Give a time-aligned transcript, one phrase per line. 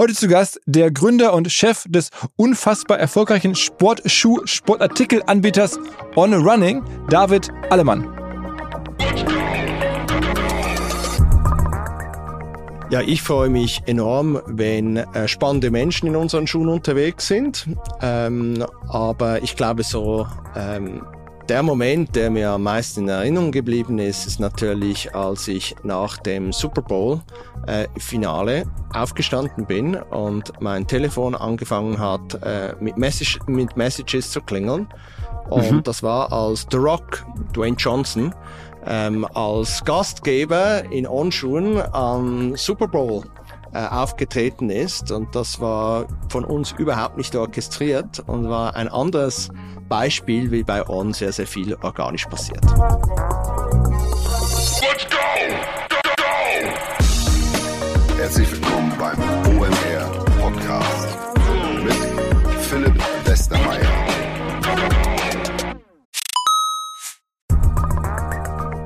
[0.00, 5.78] Heute zu Gast der Gründer und Chef des unfassbar erfolgreichen Sportschuh-Sportartikelanbieters
[6.16, 8.08] On Running, David Allemann.
[12.88, 17.66] Ja, ich freue mich enorm, wenn äh, spannende Menschen in unseren Schuhen unterwegs sind.
[18.00, 20.26] Ähm, aber ich glaube so,
[20.56, 21.02] ähm,
[21.50, 26.16] der Moment, der mir am meisten in Erinnerung geblieben ist, ist natürlich, als ich nach
[26.18, 27.20] dem Super Bowl
[27.66, 34.40] äh, Finale aufgestanden bin und mein Telefon angefangen hat, äh, mit, Message, mit Messages zu
[34.40, 34.86] klingeln.
[35.48, 35.82] Und mhm.
[35.82, 38.32] das war als The Rock, Dwayne Johnson,
[38.86, 43.24] ähm, als Gastgeber in Onschuhen am Super Bowl
[43.72, 45.10] äh, aufgetreten ist.
[45.10, 49.48] Und das war von uns überhaupt nicht orchestriert und war ein anderes
[49.88, 52.64] Beispiel, wie bei On sehr, sehr viel organisch passiert.
[52.64, 52.76] Let's
[55.08, 55.16] go!
[55.88, 56.24] Go, go!
[58.16, 59.49] Herzlich willkommen beim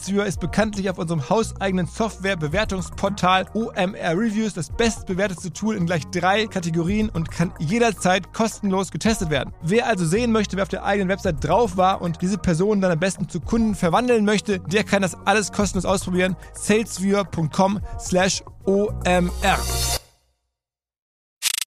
[0.00, 6.46] SalesViewer ist bekanntlich auf unserem hauseigenen Software-Bewertungsportal OMR Reviews das bestbewertete Tool in gleich drei
[6.46, 9.52] Kategorien und kann jederzeit kostenlos getestet werden.
[9.62, 12.92] Wer also sehen möchte, wer auf der eigenen Website drauf war und diese Person dann
[12.92, 16.36] am besten zu Kunden verwandeln möchte, der kann das alles kostenlos ausprobieren.
[16.54, 19.58] salesviewer.com slash OMR.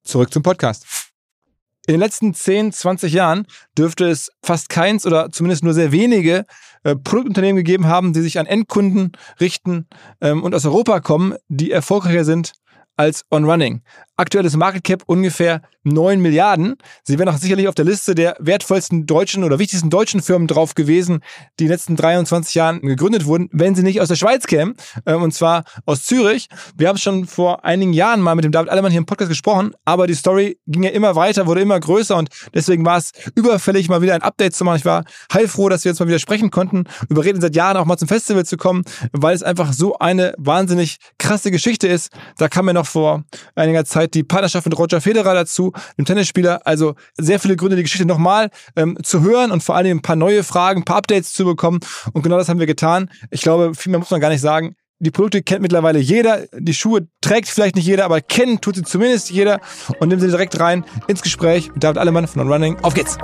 [0.03, 0.85] Zurück zum Podcast.
[1.85, 3.45] In den letzten 10, 20 Jahren
[3.77, 6.45] dürfte es fast keins oder zumindest nur sehr wenige
[6.83, 9.87] äh, Produktunternehmen gegeben haben, die sich an Endkunden richten
[10.21, 12.53] ähm, und aus Europa kommen, die erfolgreicher sind
[12.95, 13.81] als On Running.
[14.15, 16.75] Aktuelles Market Cap ungefähr 9 Milliarden.
[17.03, 20.75] Sie wären auch sicherlich auf der Liste der wertvollsten deutschen oder wichtigsten deutschen Firmen drauf
[20.75, 21.21] gewesen,
[21.59, 24.75] die in den letzten 23 Jahren gegründet wurden, wenn sie nicht aus der Schweiz kämen,
[25.05, 26.47] äh, und zwar aus Zürich.
[26.77, 29.73] Wir haben schon vor einigen Jahren mal mit dem David Allemann hier im Podcast gesprochen,
[29.83, 33.89] aber die Story ging ja immer weiter, wurde immer größer und deswegen war es überfällig,
[33.89, 34.77] mal wieder ein Update zu machen.
[34.77, 35.03] Ich war
[35.33, 38.45] heilfroh, dass wir jetzt mal wieder sprechen konnten, überreden seit Jahren auch mal zum Festival
[38.45, 42.11] zu kommen, weil es einfach so eine wahnsinnig krasse Geschichte ist.
[42.37, 43.23] Da kam mir noch vor
[43.55, 46.65] einiger Zeit die Partnerschaft mit Roger Federer dazu, dem Tennisspieler.
[46.65, 50.15] Also sehr viele Gründe, die Geschichte nochmal ähm, zu hören und vor allem ein paar
[50.15, 51.79] neue Fragen, ein paar Updates zu bekommen.
[52.13, 53.09] Und genau das haben wir getan.
[53.31, 54.75] Ich glaube, viel mehr muss man gar nicht sagen.
[54.99, 56.45] Die Produkte kennt mittlerweile jeder.
[56.53, 59.59] Die Schuhe trägt vielleicht nicht jeder, aber kennen tut sie zumindest jeder.
[59.99, 62.79] Und nehmen sie direkt rein ins Gespräch mit David Allemann von On Running.
[62.81, 63.17] Auf geht's!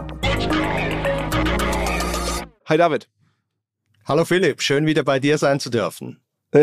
[2.66, 3.08] Hi David.
[4.06, 6.20] Hallo Philipp, schön wieder bei dir sein zu dürfen.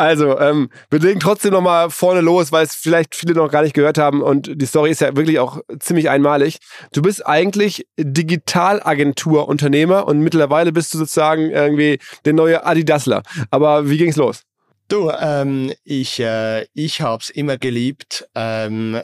[0.00, 3.74] Also, ähm, wir legen trotzdem nochmal vorne los, weil es vielleicht viele noch gar nicht
[3.74, 6.58] gehört haben und die Story ist ja wirklich auch ziemlich einmalig.
[6.92, 13.24] Du bist eigentlich Digitalagentur-Unternehmer und mittlerweile bist du sozusagen irgendwie der neue Adidasler.
[13.50, 14.42] Aber wie ging's los?
[14.86, 19.00] Du, ähm, ich, äh, ich hab's immer geliebt, ähm,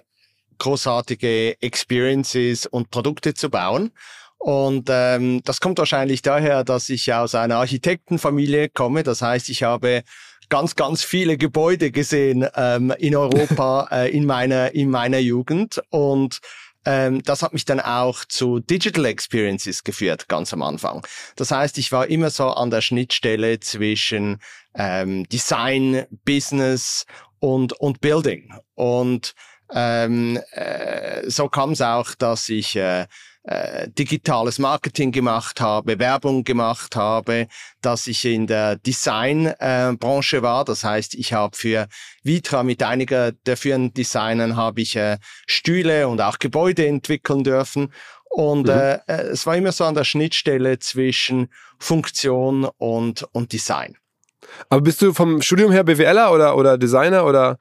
[0.59, 3.91] großartige Experiences und Produkte zu bauen.
[4.39, 9.03] Und ähm, das kommt wahrscheinlich daher, dass ich aus einer Architektenfamilie komme.
[9.03, 10.03] Das heißt, ich habe
[10.49, 16.41] ganz, ganz viele Gebäude gesehen ähm, in Europa äh, in meiner in meiner Jugend und
[16.87, 21.07] ähm, das hat mich dann auch zu Digital Experiences geführt, ganz am Anfang.
[21.37, 24.39] Das heißt, ich war immer so an der Schnittstelle zwischen
[24.75, 27.07] ähm, Design, Business
[27.41, 28.53] und, und Building.
[28.75, 29.35] Und
[29.73, 33.07] ähm, äh, so kam es auch, dass ich äh,
[33.45, 37.47] äh, digitales Marketing gemacht habe, Werbung gemacht habe,
[37.83, 40.65] dass ich in der Designbranche äh, war.
[40.65, 41.87] Das heißt, ich habe für
[42.23, 47.93] Vitra mit einiger der führenden Designern habe ich äh, Stühle und auch Gebäude entwickeln dürfen.
[48.31, 48.71] Und mhm.
[48.71, 51.49] äh, äh es war immer so an der Schnittstelle zwischen
[51.79, 53.97] Funktion und, und Design.
[54.69, 57.59] Aber bist du vom Studium her BWLer oder, oder Designer oder?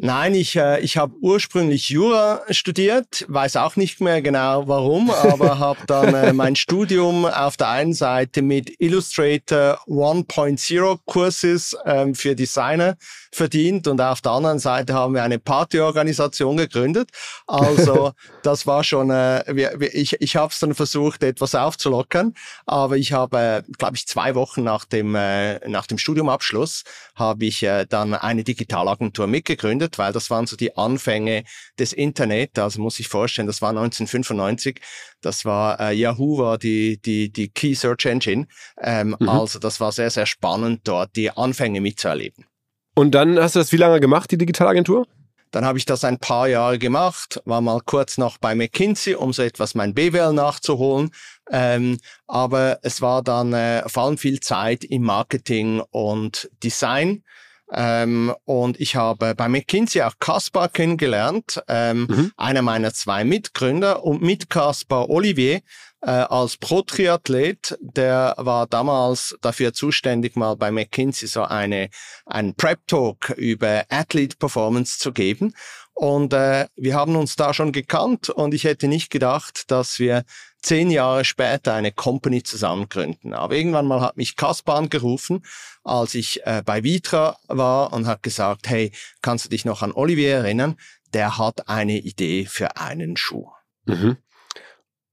[0.00, 5.58] Nein, ich, äh, ich habe ursprünglich Jura studiert, weiß auch nicht mehr genau warum, aber
[5.60, 12.34] habe dann äh, mein Studium auf der einen Seite mit Illustrator 1.0 Kurses ähm, für
[12.34, 12.96] Designer
[13.34, 17.10] verdient und auf der anderen Seite haben wir eine Partyorganisation gegründet.
[17.46, 22.34] Also das war schon, äh, wir, ich, ich habe es dann versucht, etwas aufzulockern,
[22.66, 26.84] aber ich habe, äh, glaube ich, zwei Wochen nach dem, äh, nach dem Studiumabschluss
[27.14, 31.44] habe ich äh, dann eine Digitalagentur mitgegründet gegründet, weil das waren so die Anfänge
[31.78, 32.58] des Internet.
[32.58, 34.80] Also muss ich vorstellen, das war 1995.
[35.20, 38.46] Das war äh, Yahoo war die die die Key Search Engine.
[38.80, 39.28] Ähm, mhm.
[39.28, 42.46] Also das war sehr sehr spannend dort die Anfänge mitzuerleben.
[42.94, 45.06] Und dann hast du das wie lange gemacht, die Digitalagentur?
[45.50, 49.32] Dann habe ich das ein paar Jahre gemacht, war mal kurz noch bei McKinsey, um
[49.32, 51.10] so etwas mein BWL nachzuholen.
[51.50, 57.22] Ähm, aber es war dann äh, vor allem viel Zeit im Marketing und Design.
[57.72, 62.32] Ähm, und ich habe bei McKinsey auch Kaspar kennengelernt, ähm, mhm.
[62.36, 65.62] einer meiner zwei Mitgründer und mit Kaspar Olivier
[66.02, 71.88] äh, als Pro-Triathlet, der war damals dafür zuständig, mal bei McKinsey so eine,
[72.26, 75.54] einen Prep-Talk über Athlete Performance zu geben.
[75.94, 80.24] Und äh, wir haben uns da schon gekannt und ich hätte nicht gedacht, dass wir
[80.64, 83.34] zehn Jahre später eine Company zusammen gründen.
[83.34, 85.44] Aber irgendwann mal hat mich Kaspar angerufen,
[85.84, 88.90] als ich äh, bei Vitra war und hat gesagt, hey,
[89.22, 90.76] kannst du dich noch an Olivier erinnern?
[91.12, 93.48] Der hat eine Idee für einen Schuh.
[93.84, 94.16] Mhm.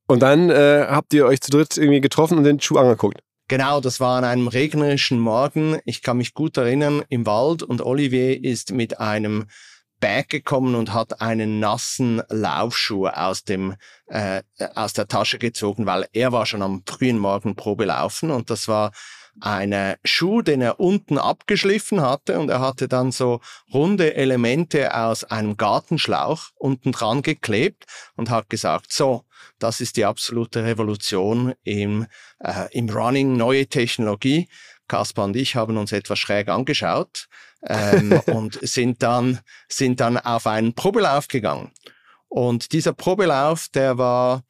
[0.07, 3.21] Und dann äh, habt ihr euch zu dritt irgendwie getroffen und den Schuh angeguckt.
[3.47, 5.79] Genau, das war an einem regnerischen Morgen.
[5.83, 9.47] Ich kann mich gut erinnern, im Wald und Olivier ist mit einem
[10.01, 13.75] gekommen und hat einen nassen Laufschuh aus dem
[14.07, 14.43] äh,
[14.75, 18.67] aus der Tasche gezogen, weil er war schon am frühen Morgen Probe laufen und das
[18.67, 18.91] war
[19.39, 23.39] eine Schuh, den er unten abgeschliffen hatte und er hatte dann so
[23.73, 29.23] runde Elemente aus einem Gartenschlauch unten dran geklebt und hat gesagt, so,
[29.59, 32.07] das ist die absolute Revolution im,
[32.39, 34.49] äh, im Running, neue Technologie.
[34.91, 37.27] Kaspar und ich haben uns etwas schräg angeschaut
[37.65, 39.39] ähm, und sind dann,
[39.69, 41.71] sind dann auf einen Probelauf gegangen.
[42.27, 44.43] Und dieser Probelauf, der war,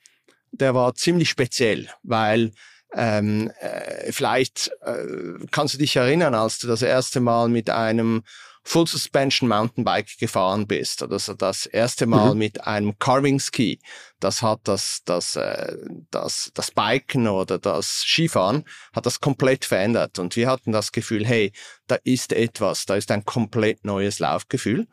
[0.52, 2.52] der war ziemlich speziell, weil
[2.94, 8.24] ähm, äh, vielleicht äh, kannst du dich erinnern, als du das erste Mal mit einem
[8.64, 12.38] Full Suspension Mountainbike gefahren bist oder so das erste Mal mhm.
[12.38, 13.80] mit einem Carving Ski,
[14.20, 15.76] das hat das, das, äh,
[16.12, 21.26] das, das Biken oder das Skifahren hat das komplett verändert und wir hatten das Gefühl,
[21.26, 21.52] hey,
[21.88, 24.88] da ist etwas, da ist ein komplett neues Laufgefühl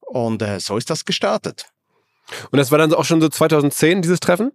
[0.00, 1.66] und äh, so ist das gestartet.
[2.50, 4.52] Und das war dann auch schon so 2010 dieses Treffen?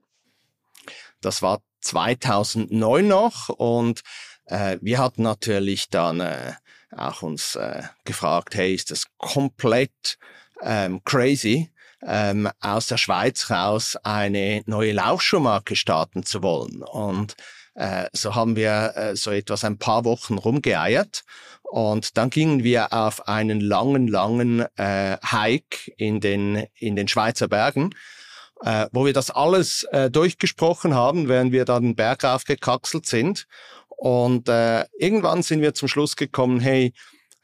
[1.22, 4.02] Das war 2009 noch und
[4.50, 6.54] äh, wir hatten natürlich dann äh,
[6.96, 10.18] auch uns äh, gefragt, hey, ist das komplett
[10.62, 11.72] ähm, crazy,
[12.06, 16.82] ähm, aus der Schweiz raus eine neue Laufschuhmarke starten zu wollen.
[16.82, 17.36] Und
[17.76, 21.24] äh, so haben wir äh, so etwas ein paar Wochen rumgeeiert.
[21.64, 27.48] Und dann gingen wir auf einen langen, langen äh, Hike in den, in den Schweizer
[27.48, 27.92] Bergen,
[28.64, 33.46] äh, wo wir das alles äh, durchgesprochen haben, während wir da den Berg aufgekaxelt sind.
[34.00, 36.94] Und äh, irgendwann sind wir zum Schluss gekommen, hey,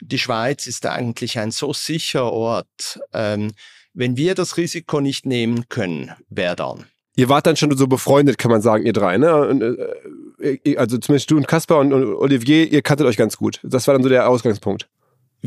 [0.02, 3.00] die Schweiz ist eigentlich ein so sicherer Ort.
[3.13, 3.51] Ähm,
[3.94, 6.86] wenn wir das Risiko nicht nehmen können, wer dann?
[7.18, 9.48] Ihr wart dann schon so befreundet, kann man sagen, ihr drei, ne?
[9.48, 13.60] Und, äh, also zumindest du und Kaspar und, und Olivier, ihr kanntet euch ganz gut.
[13.63, 14.88] Das war dann so der Ausgangspunkt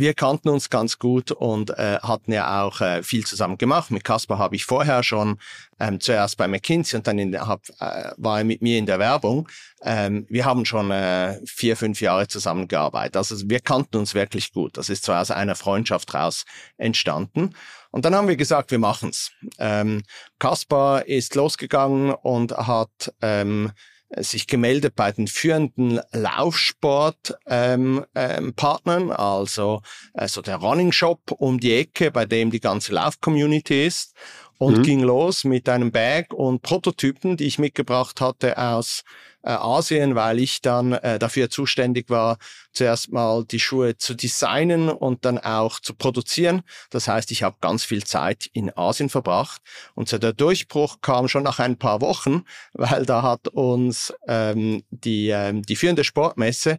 [0.00, 3.90] wir kannten uns ganz gut und äh, hatten ja auch äh, viel zusammen gemacht.
[3.90, 5.38] Mit Caspar habe ich vorher schon
[5.81, 8.99] ähm, zuerst bei McKinsey und dann in, hab, äh, war er mit mir in der
[8.99, 9.49] Werbung.
[9.83, 13.17] Ähm, wir haben schon äh, vier, fünf Jahre zusammengearbeitet.
[13.17, 14.76] Also wir kannten uns wirklich gut.
[14.76, 16.45] Das ist zwar aus einer Freundschaft raus
[16.76, 17.55] entstanden.
[17.90, 19.33] Und dann haben wir gesagt, wir machen's.
[19.59, 20.02] Ähm,
[20.38, 23.73] Kaspar ist losgegangen und hat ähm,
[24.17, 29.83] sich gemeldet bei den führenden Laufsportpartnern, ähm, ähm, also
[30.15, 34.15] also der Running Shop um die Ecke, bei dem die ganze Lauf-Community ist
[34.59, 34.83] und mhm.
[34.83, 39.05] ging los mit einem Bag und Prototypen, die ich mitgebracht hatte aus
[39.43, 42.38] äh, Asien, weil ich dann äh, dafür zuständig war,
[42.73, 46.62] zuerst mal die Schuhe zu designen und dann auch zu produzieren.
[46.91, 49.62] Das heißt, ich habe ganz viel Zeit in Asien verbracht
[49.95, 54.83] und so der Durchbruch kam schon nach ein paar Wochen, weil da hat uns ähm,
[54.91, 56.79] die, ähm, die führende Sportmesse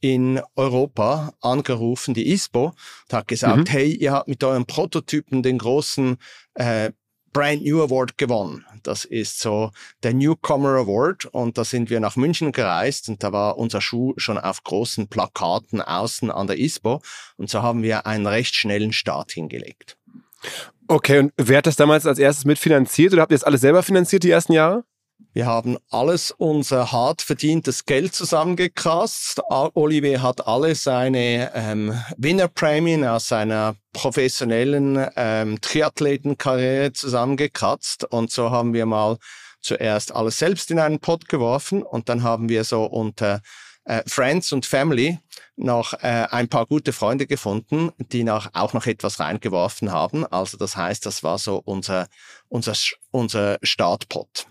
[0.00, 3.66] in Europa angerufen, die ISPO, und hat gesagt, mhm.
[3.66, 6.16] hey, ihr habt mit euren Prototypen den großen
[6.54, 6.92] äh,
[7.32, 8.64] Brand New Award gewonnen.
[8.82, 9.70] Das ist so
[10.02, 14.14] der Newcomer Award und da sind wir nach München gereist und da war unser Schuh
[14.16, 17.00] schon auf großen Plakaten außen an der ISPO
[17.36, 19.96] und so haben wir einen recht schnellen Start hingelegt.
[20.86, 23.82] Okay, und wer hat das damals als erstes mitfinanziert oder habt ihr das alles selber
[23.82, 24.84] finanziert die ersten Jahre?
[25.32, 29.40] Wir haben alles unser hart verdientes Geld zusammengekratzt.
[29.48, 38.04] Olivier hat alle seine ähm, Winnerprämien aus seiner professionellen ähm, Triathletenkarriere zusammengekratzt.
[38.04, 39.18] Und so haben wir mal
[39.60, 43.40] zuerst alles selbst in einen Pot geworfen und dann haben wir so unter
[43.84, 45.18] äh, Friends und Family
[45.56, 50.26] noch äh, ein paar gute Freunde gefunden, die noch, auch noch etwas reingeworfen haben.
[50.26, 52.08] Also das heißt, das war so unser,
[52.48, 52.74] unser,
[53.10, 54.46] unser Startpot.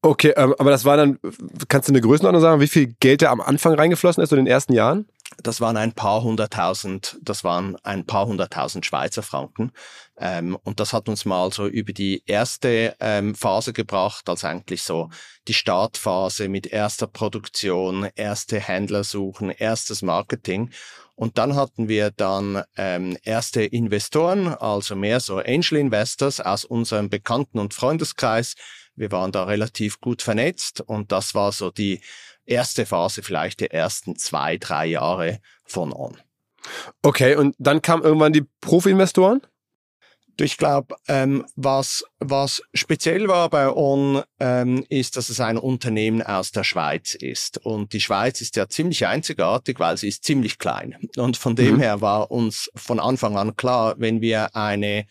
[0.00, 1.18] Okay, ähm, aber das war dann,
[1.66, 4.44] kannst du eine Größenordnung sagen, wie viel Geld da am Anfang reingeflossen ist, so in
[4.44, 5.08] den ersten Jahren?
[5.42, 9.72] Das waren ein paar hunderttausend, das waren ein paar hunderttausend Schweizer Franken.
[10.16, 14.82] Ähm, und das hat uns mal so über die erste ähm, Phase gebracht, also eigentlich
[14.82, 15.10] so
[15.48, 20.70] die Startphase mit erster Produktion, erste Händler suchen, erstes Marketing.
[21.14, 27.10] Und dann hatten wir dann ähm, erste Investoren, also mehr so Angel Investors aus unserem
[27.10, 28.54] Bekannten- und Freundeskreis,
[28.98, 32.00] wir waren da relativ gut vernetzt und das war so die
[32.44, 36.16] erste Phase vielleicht der ersten zwei, drei Jahre von On.
[37.02, 39.40] Okay, und dann kamen irgendwann die Profi-Investoren?
[40.40, 46.22] Ich glaube, ähm, was, was speziell war bei On, ähm, ist, dass es ein Unternehmen
[46.22, 47.58] aus der Schweiz ist.
[47.58, 50.96] Und die Schweiz ist ja ziemlich einzigartig, weil sie ist ziemlich klein.
[51.16, 51.80] Und von dem mhm.
[51.80, 55.06] her war uns von Anfang an klar, wenn wir eine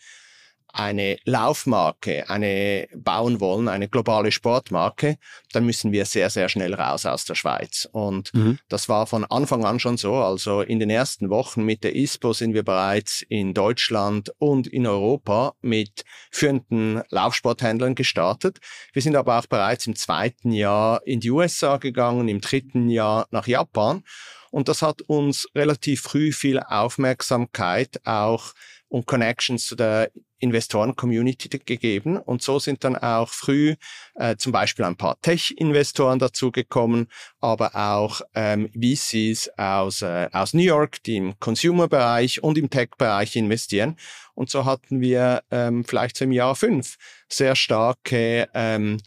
[0.72, 5.18] eine Laufmarke, eine bauen wollen, eine globale Sportmarke,
[5.52, 7.88] dann müssen wir sehr, sehr schnell raus aus der Schweiz.
[7.90, 8.58] Und mhm.
[8.68, 10.14] das war von Anfang an schon so.
[10.14, 14.86] Also in den ersten Wochen mit der ISPO sind wir bereits in Deutschland und in
[14.86, 18.58] Europa mit führenden Laufsporthändlern gestartet.
[18.92, 23.26] Wir sind aber auch bereits im zweiten Jahr in die USA gegangen, im dritten Jahr
[23.30, 24.04] nach Japan.
[24.50, 28.54] Und das hat uns relativ früh viel Aufmerksamkeit auch
[28.88, 32.16] und Connections zu der Investoren-Community gegeben.
[32.16, 33.74] Und so sind dann auch früh
[34.14, 37.08] äh, zum Beispiel ein paar Tech-Investoren dazugekommen,
[37.40, 43.36] aber auch ähm, VCs aus, äh, aus New York, die im Consumer-Bereich und im Tech-Bereich
[43.36, 43.96] investieren.
[44.34, 46.96] Und so hatten wir ähm, vielleicht so im Jahr fünf
[47.28, 48.98] sehr starke ähm,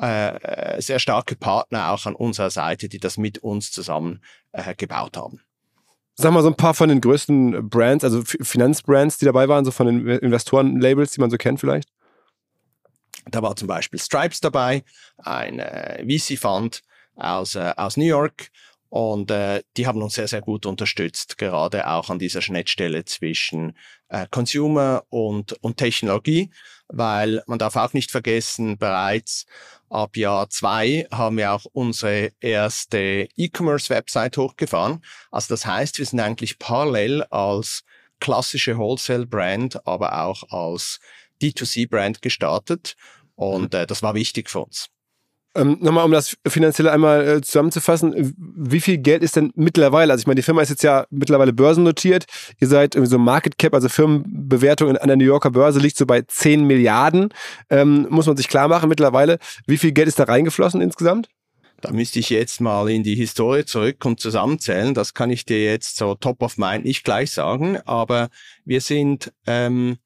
[0.00, 5.16] äh, sehr starke Partner auch an unserer Seite, die das mit uns zusammen äh, gebaut
[5.16, 5.40] haben.
[6.20, 9.70] Sag mal so ein paar von den größten Brands, also Finanzbrands, die dabei waren, so
[9.70, 11.88] von den Investoren-Labels, die man so kennt vielleicht?
[13.30, 14.82] Da war zum Beispiel Stripes dabei,
[15.18, 16.82] ein äh, VC-Fund
[17.14, 18.48] aus, äh, aus New York.
[18.88, 23.76] Und äh, die haben uns sehr, sehr gut unterstützt, gerade auch an dieser Schnittstelle zwischen
[24.08, 26.50] äh, Consumer und, und Technologie,
[26.88, 29.46] weil man darf auch nicht vergessen, bereits
[29.90, 35.04] ab Jahr zwei haben wir auch unsere erste E-Commerce-Website hochgefahren.
[35.30, 37.84] Also das heißt, wir sind eigentlich parallel als
[38.20, 41.00] klassische Wholesale-Brand, aber auch als
[41.40, 42.96] D2C-Brand gestartet.
[43.34, 43.80] Und mhm.
[43.80, 44.88] äh, das war wichtig für uns.
[45.54, 50.12] Ähm, Nochmal, um das finanzielle einmal äh, zusammenzufassen, wie viel Geld ist denn mittlerweile?
[50.12, 52.26] Also ich meine, die Firma ist jetzt ja mittlerweile börsennotiert.
[52.60, 56.06] Ihr seid irgendwie so Market Cap, also Firmenbewertung an der New Yorker Börse liegt so
[56.06, 57.30] bei 10 Milliarden.
[57.70, 59.38] Ähm, muss man sich klar machen mittlerweile.
[59.66, 61.28] Wie viel Geld ist da reingeflossen insgesamt?
[61.80, 64.94] Da müsste ich jetzt mal in die Historie zurück und zusammenzählen.
[64.94, 67.78] Das kann ich dir jetzt so top of mind nicht gleich sagen.
[67.84, 68.28] Aber
[68.64, 69.98] wir sind ähm,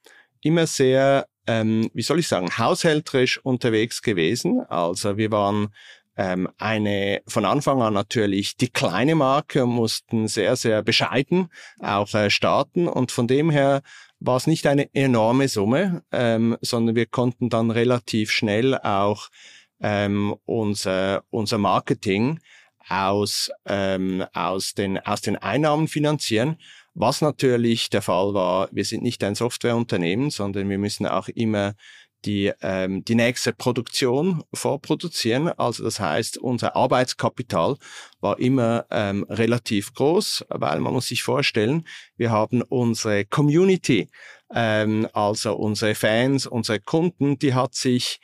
[0.43, 4.61] immer sehr ähm, wie soll ich sagen, haushälterisch unterwegs gewesen.
[4.69, 5.69] Also wir waren
[6.17, 11.49] ähm, eine von Anfang an natürlich die kleine Marke und mussten sehr, sehr bescheiden
[11.81, 12.89] auch äh, starten.
[12.89, 13.83] Und von dem her
[14.21, 19.29] war es nicht eine enorme Summe, ähm, sondern wir konnten dann relativ schnell auch
[19.81, 22.39] ähm, unser, unser Marketing
[22.89, 26.59] aus, ähm, aus, den, aus den Einnahmen finanzieren.
[26.95, 31.75] Was natürlich der Fall war, wir sind nicht ein Softwareunternehmen, sondern wir müssen auch immer
[32.25, 35.49] die, ähm, die nächste Produktion vorproduzieren.
[35.49, 37.77] Also das heißt, unser Arbeitskapital
[38.21, 44.09] war immer ähm, relativ groß, weil man muss sich vorstellen, wir haben unsere Community,
[44.55, 48.21] ähm, also unsere Fans, unsere Kunden, die hat sich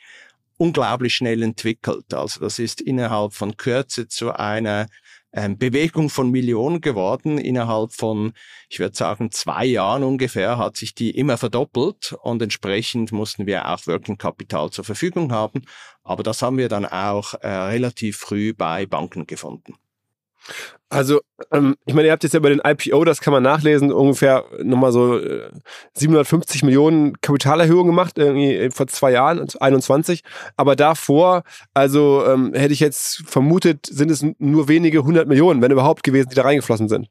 [0.57, 2.13] unglaublich schnell entwickelt.
[2.13, 4.87] Also das ist innerhalb von Kürze zu einer
[5.31, 7.37] Bewegung von Millionen geworden.
[7.37, 8.33] Innerhalb von,
[8.69, 13.67] ich würde sagen, zwei Jahren ungefähr hat sich die immer verdoppelt und entsprechend mussten wir
[13.67, 15.61] auch Working Capital zur Verfügung haben.
[16.03, 19.75] Aber das haben wir dann auch äh, relativ früh bei Banken gefunden.
[20.91, 23.91] Also, ähm, ich meine, ihr habt jetzt ja bei den IPO, das kann man nachlesen,
[23.91, 25.51] ungefähr nochmal so äh,
[25.93, 30.23] 750 Millionen Kapitalerhöhung gemacht, irgendwie vor zwei Jahren, 21.
[30.57, 31.43] Aber davor,
[31.75, 36.29] also ähm, hätte ich jetzt vermutet, sind es nur wenige hundert Millionen, wenn überhaupt gewesen,
[36.29, 37.07] die da reingeflossen sind.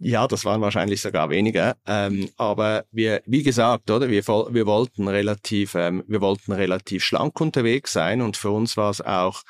[0.00, 1.76] Ja, das waren wahrscheinlich sogar weniger.
[1.86, 7.40] Ähm, aber wir, wie gesagt, oder wir, wir wollten relativ, ähm, wir wollten relativ schlank
[7.40, 9.42] unterwegs sein und für uns war es auch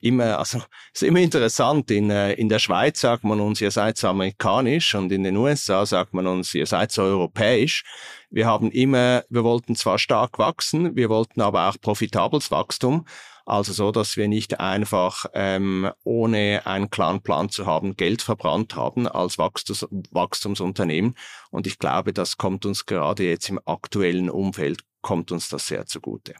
[0.00, 0.60] immer, also
[0.94, 1.90] ist immer interessant.
[1.90, 5.84] In, äh, in der Schweiz sagt man uns, ihr seid amerikanisch und in den USA
[5.86, 7.84] sagt man uns, ihr seid so europäisch.
[8.30, 13.06] Wir haben immer, wir wollten zwar stark wachsen, wir wollten aber auch profitables Wachstum.
[13.46, 18.74] Also so, dass wir nicht einfach ähm, ohne einen klaren Plan zu haben Geld verbrannt
[18.74, 21.14] haben als Wachstums Wachstumsunternehmen.
[21.52, 25.86] Und ich glaube, das kommt uns gerade jetzt im aktuellen Umfeld, kommt uns das sehr
[25.86, 26.34] zugute.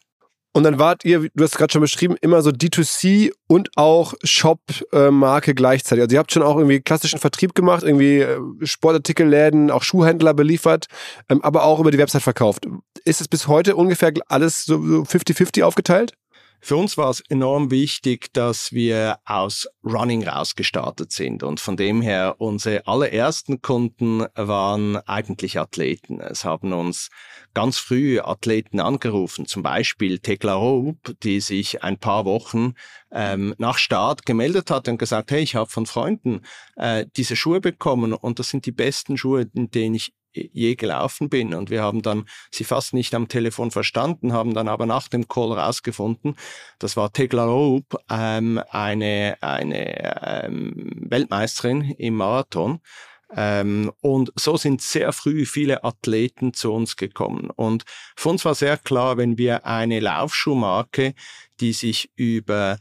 [0.56, 5.54] Und dann wart ihr, du hast gerade schon beschrieben, immer so D2C und auch Shop-Marke
[5.54, 6.00] gleichzeitig.
[6.00, 10.86] Also ihr habt schon auch irgendwie klassischen Vertrieb gemacht, irgendwie äh, Sportartikelläden, auch Schuhhändler beliefert,
[11.28, 12.66] ähm, aber auch über die Website verkauft.
[13.04, 16.14] Ist es bis heute ungefähr alles so 50-50 aufgeteilt?
[16.60, 22.02] Für uns war es enorm wichtig, dass wir aus Running rausgestartet sind und von dem
[22.02, 26.20] her unsere allerersten Kunden waren eigentlich Athleten.
[26.20, 27.10] Es haben uns
[27.54, 32.74] ganz früh Athleten angerufen, zum Beispiel Tekla Roop, die sich ein paar Wochen
[33.12, 36.40] ähm, nach Start gemeldet hat und gesagt, hey, ich habe von Freunden
[36.76, 40.12] äh, diese Schuhe bekommen und das sind die besten Schuhe, in denen ich
[40.52, 41.54] je gelaufen bin.
[41.54, 45.28] Und wir haben dann sie fast nicht am Telefon verstanden, haben dann aber nach dem
[45.28, 46.36] Call rausgefunden,
[46.78, 52.80] das war Tegla Roop, ähm, eine, eine ähm, Weltmeisterin im Marathon.
[53.34, 57.50] Ähm, und so sind sehr früh viele Athleten zu uns gekommen.
[57.50, 57.84] Und
[58.16, 61.14] für uns war sehr klar, wenn wir eine Laufschuhmarke,
[61.60, 62.78] die sich über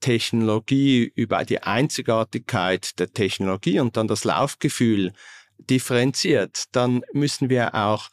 [0.00, 5.12] Technologie, über die Einzigartigkeit der Technologie und dann das Laufgefühl
[5.58, 8.08] differenziert, dann müssen wir auch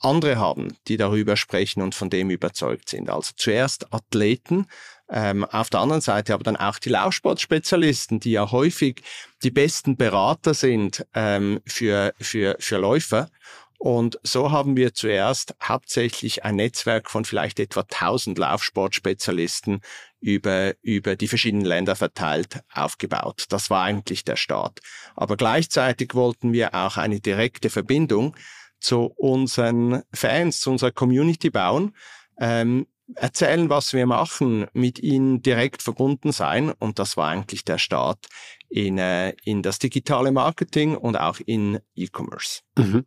[0.00, 3.10] andere haben, die darüber sprechen und von dem überzeugt sind.
[3.10, 4.66] Also zuerst Athleten,
[5.10, 9.02] ähm, auf der anderen Seite aber dann auch die Laufsportspezialisten, die ja häufig
[9.42, 13.30] die besten Berater sind ähm, für, für, für Läufer.
[13.78, 19.82] Und so haben wir zuerst hauptsächlich ein Netzwerk von vielleicht etwa 1000 Laufsportspezialisten
[20.20, 23.44] über, über die verschiedenen Länder verteilt aufgebaut.
[23.48, 24.80] Das war eigentlich der Start.
[25.14, 28.36] Aber gleichzeitig wollten wir auch eine direkte Verbindung
[28.80, 31.94] zu unseren Fans, zu unserer Community bauen,
[32.40, 36.72] ähm, erzählen, was wir machen, mit ihnen direkt verbunden sein.
[36.78, 38.26] Und das war eigentlich der Start
[38.68, 42.60] in, äh, in das digitale Marketing und auch in E-Commerce.
[42.76, 43.06] Mhm.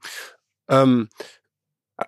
[0.69, 1.09] Ähm,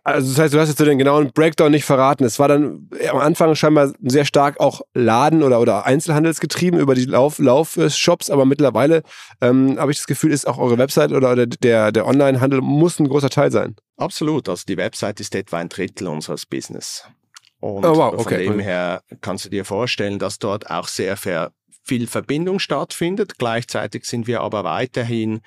[0.04, 2.24] also das heißt, du hast jetzt so den genauen Breakdown nicht verraten.
[2.24, 7.06] Es war dann am Anfang scheinbar sehr stark auch Laden oder, oder Einzelhandelsgetrieben über die
[7.06, 9.04] Lauf, Laufshops, aber mittlerweile
[9.42, 13.00] ähm, habe ich das Gefühl, ist auch eure Website oder, oder der, der Onlinehandel muss
[13.00, 13.76] ein großer Teil sein.
[13.98, 14.50] Absolut.
[14.50, 17.06] Also die Website ist etwa ein Drittel unseres Business.
[17.60, 18.14] Und oh, wow.
[18.14, 18.46] okay.
[18.46, 23.38] von dem her kannst du dir vorstellen, dass dort auch sehr viel Verbindung stattfindet.
[23.38, 25.42] Gleichzeitig sind wir aber weiterhin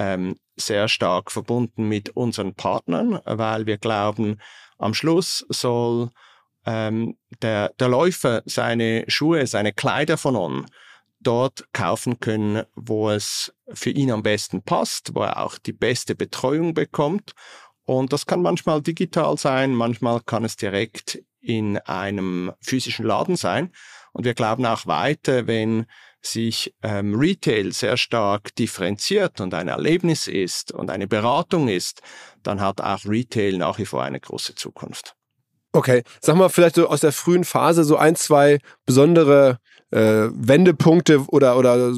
[0.00, 4.40] ähm, sehr stark verbunden mit unseren Partnern, weil wir glauben,
[4.78, 6.10] am Schluss soll
[6.64, 10.66] ähm, der, der Läufer seine Schuhe, seine Kleider von On
[11.20, 16.14] dort kaufen können, wo es für ihn am besten passt, wo er auch die beste
[16.14, 17.32] Betreuung bekommt.
[17.84, 23.70] Und das kann manchmal digital sein, manchmal kann es direkt in einem physischen Laden sein.
[24.12, 25.84] Und wir glauben auch weiter, wenn
[26.22, 32.02] sich ähm, Retail sehr stark differenziert und ein Erlebnis ist und eine Beratung ist,
[32.42, 35.14] dann hat auch Retail nach wie vor eine große Zukunft.
[35.72, 39.58] Okay, sag mal vielleicht so aus der frühen Phase so ein, zwei besondere
[39.90, 41.92] äh, Wendepunkte oder, oder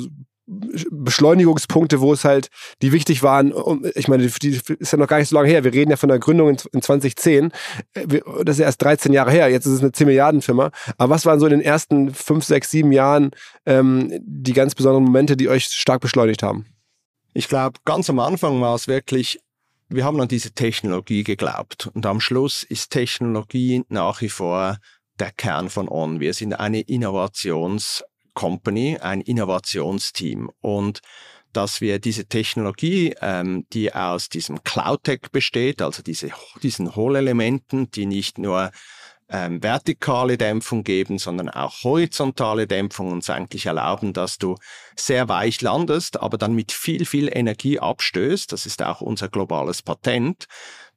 [0.46, 2.48] Beschleunigungspunkte, wo es halt,
[2.82, 3.52] die wichtig waren.
[3.94, 5.64] Ich meine, die ist ja noch gar nicht so lange her.
[5.64, 7.52] Wir reden ja von der Gründung in 2010.
[7.94, 9.48] Das ist ja erst 13 Jahre her.
[9.48, 10.70] Jetzt ist es eine 10 Milliarden Firma.
[10.98, 13.30] Aber was waren so in den ersten 5, 6, 7 Jahren
[13.66, 16.66] ähm, die ganz besonderen Momente, die euch stark beschleunigt haben?
[17.34, 19.38] Ich glaube, ganz am Anfang war es wirklich,
[19.88, 21.88] wir haben an diese Technologie geglaubt.
[21.94, 24.78] Und am Schluss ist Technologie nach wie vor
[25.20, 26.20] der Kern von On.
[26.20, 28.02] Wir sind eine Innovations-
[28.34, 30.50] Company, ein Innovationsteam.
[30.60, 31.00] Und
[31.52, 36.30] dass wir diese Technologie, ähm, die aus diesem Cloud-Tech besteht, also diese,
[36.62, 38.70] diesen Hohlelementen, die nicht nur
[39.32, 44.56] ähm, vertikale Dämpfung geben, sondern auch horizontale Dämpfung uns eigentlich erlauben, dass du
[44.94, 48.52] sehr weich landest, aber dann mit viel, viel Energie abstößt.
[48.52, 50.46] Das ist auch unser globales Patent,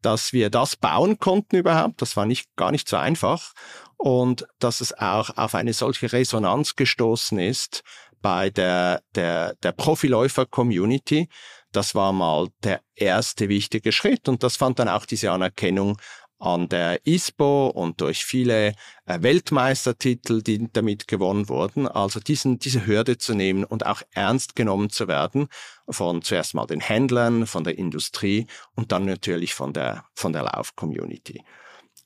[0.01, 2.01] dass wir das bauen konnten überhaupt.
[2.01, 3.53] Das war nicht, gar nicht so einfach
[3.97, 7.83] und dass es auch auf eine solche Resonanz gestoßen ist
[8.21, 11.29] bei der, der, der Profiläufer-Community.
[11.71, 15.97] Das war mal der erste wichtige Schritt und das fand dann auch diese Anerkennung
[16.39, 18.73] an der ISPO und durch viele
[19.05, 21.87] äh, Weltmeistertitel, die damit gewonnen wurden.
[21.87, 25.47] Also diesen, diese Hürde zu nehmen und auch ernst genommen zu werden
[25.89, 30.43] von zuerst mal den Händlern, von der Industrie und dann natürlich von der, von der
[30.43, 31.43] Lauf-Community.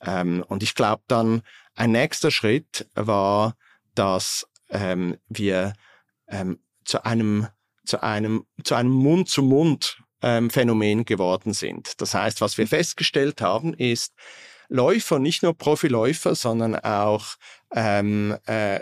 [0.02, 1.42] Ähm, und ich glaube dann,
[1.80, 3.56] ein nächster Schritt war,
[3.96, 5.74] dass ähm, wir
[6.28, 7.48] ähm, zu einem
[7.86, 12.02] zu einem zu einem Mund zu Mund Phänomen geworden sind.
[12.02, 12.70] Das heißt, was wir mhm.
[12.70, 14.14] festgestellt haben, ist,
[14.68, 17.38] Läufer, nicht nur Profiläufer, sondern auch
[17.74, 18.82] ähm, äh,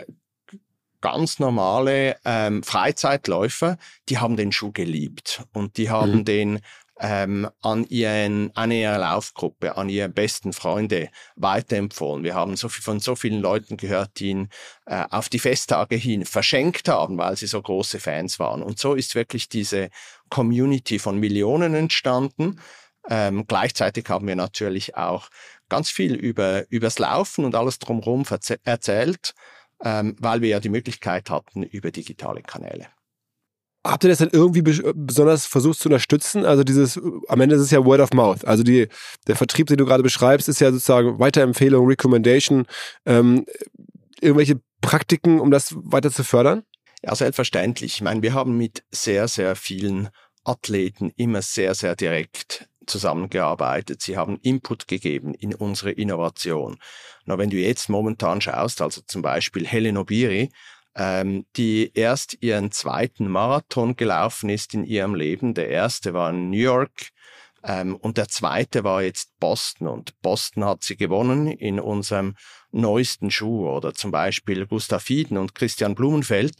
[1.00, 6.24] ganz normale ähm, Freizeitläufer, die haben den Schuh geliebt und die haben mhm.
[6.24, 6.60] den
[7.00, 12.24] ähm, an, ihren, an ihre Laufgruppe, an ihre besten Freunde weiterempfohlen.
[12.24, 14.48] Wir haben so viel, von so vielen Leuten gehört, die ihn
[14.86, 18.62] äh, auf die Festtage hin verschenkt haben, weil sie so große Fans waren.
[18.62, 19.90] Und so ist wirklich diese
[20.28, 22.60] Community von Millionen entstanden.
[23.08, 25.28] Ähm, gleichzeitig haben wir natürlich auch
[25.68, 28.24] ganz viel über übers Laufen und alles drumherum
[28.64, 29.34] erzählt,
[29.82, 32.88] ähm, weil wir ja die Möglichkeit hatten über digitale Kanäle.
[33.84, 36.44] Habt ihr das dann irgendwie besonders versucht zu unterstützen?
[36.44, 38.44] Also dieses, am Ende ist es ja Word of Mouth.
[38.44, 38.88] Also die,
[39.26, 42.66] der Vertrieb, den du gerade beschreibst, ist ja sozusagen Weiterempfehlung, Recommendation,
[43.06, 43.46] ähm,
[44.20, 46.64] irgendwelche Praktiken, um das weiter zu fördern?
[47.02, 47.94] Ja, selbstverständlich.
[47.94, 50.08] Ich meine, wir haben mit sehr, sehr vielen
[50.44, 54.02] Athleten immer sehr, sehr direkt zusammengearbeitet.
[54.02, 56.78] Sie haben Input gegeben in unsere Innovation.
[57.24, 60.50] Na, wenn du jetzt momentan schaust, also zum Beispiel Helen Obiri,
[60.94, 65.54] ähm, die erst ihren zweiten Marathon gelaufen ist in ihrem Leben.
[65.54, 67.10] Der erste war in New York
[67.62, 69.88] ähm, und der zweite war jetzt Boston.
[69.88, 72.36] Und Boston hat sie gewonnen in unserem
[72.70, 76.54] neuesten Schuh oder zum Beispiel Gustav Iden und Christian Blumenfeld.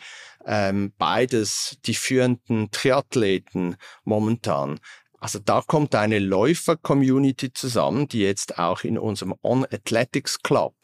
[0.47, 4.81] Ähm, beides die führenden Triathleten momentan.
[5.21, 10.75] Also da kommt eine Läufer-Community zusammen, die jetzt auch in unserem On Athletics Club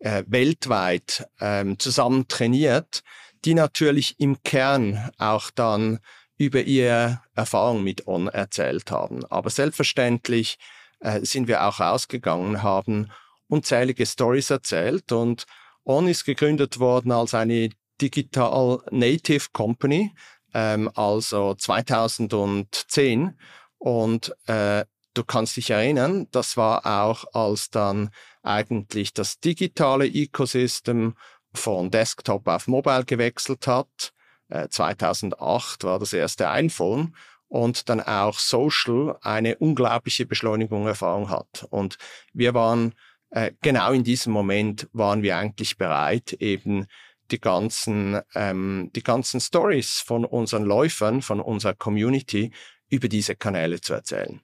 [0.00, 3.02] äh, weltweit ähm, zusammen trainiert,
[3.44, 6.00] die natürlich im Kern auch dann
[6.36, 9.24] über ihre Erfahrung mit On erzählt haben.
[9.26, 10.58] Aber selbstverständlich
[11.00, 13.10] äh, sind wir auch rausgegangen, haben
[13.48, 15.46] unzählige Stories erzählt und
[15.84, 20.14] On ist gegründet worden als eine Digital Native Company,
[20.54, 23.38] ähm, also 2010
[23.78, 24.84] und äh,
[25.18, 28.10] du kannst dich erinnern, das war auch als dann
[28.42, 31.16] eigentlich das digitale Ecosystem
[31.52, 34.12] von Desktop auf Mobile gewechselt hat.
[34.48, 37.16] Äh, 2008 war das erste iPhone
[37.48, 41.66] und dann auch Social eine unglaubliche Beschleunigung Erfahrung hat.
[41.70, 41.98] Und
[42.32, 42.94] wir waren
[43.30, 46.86] äh, genau in diesem Moment waren wir eigentlich bereit, eben
[47.30, 52.52] die ganzen, ähm, die ganzen Stories von unseren Läufern, von unserer Community
[52.88, 54.40] über diese Kanäle zu erzählen.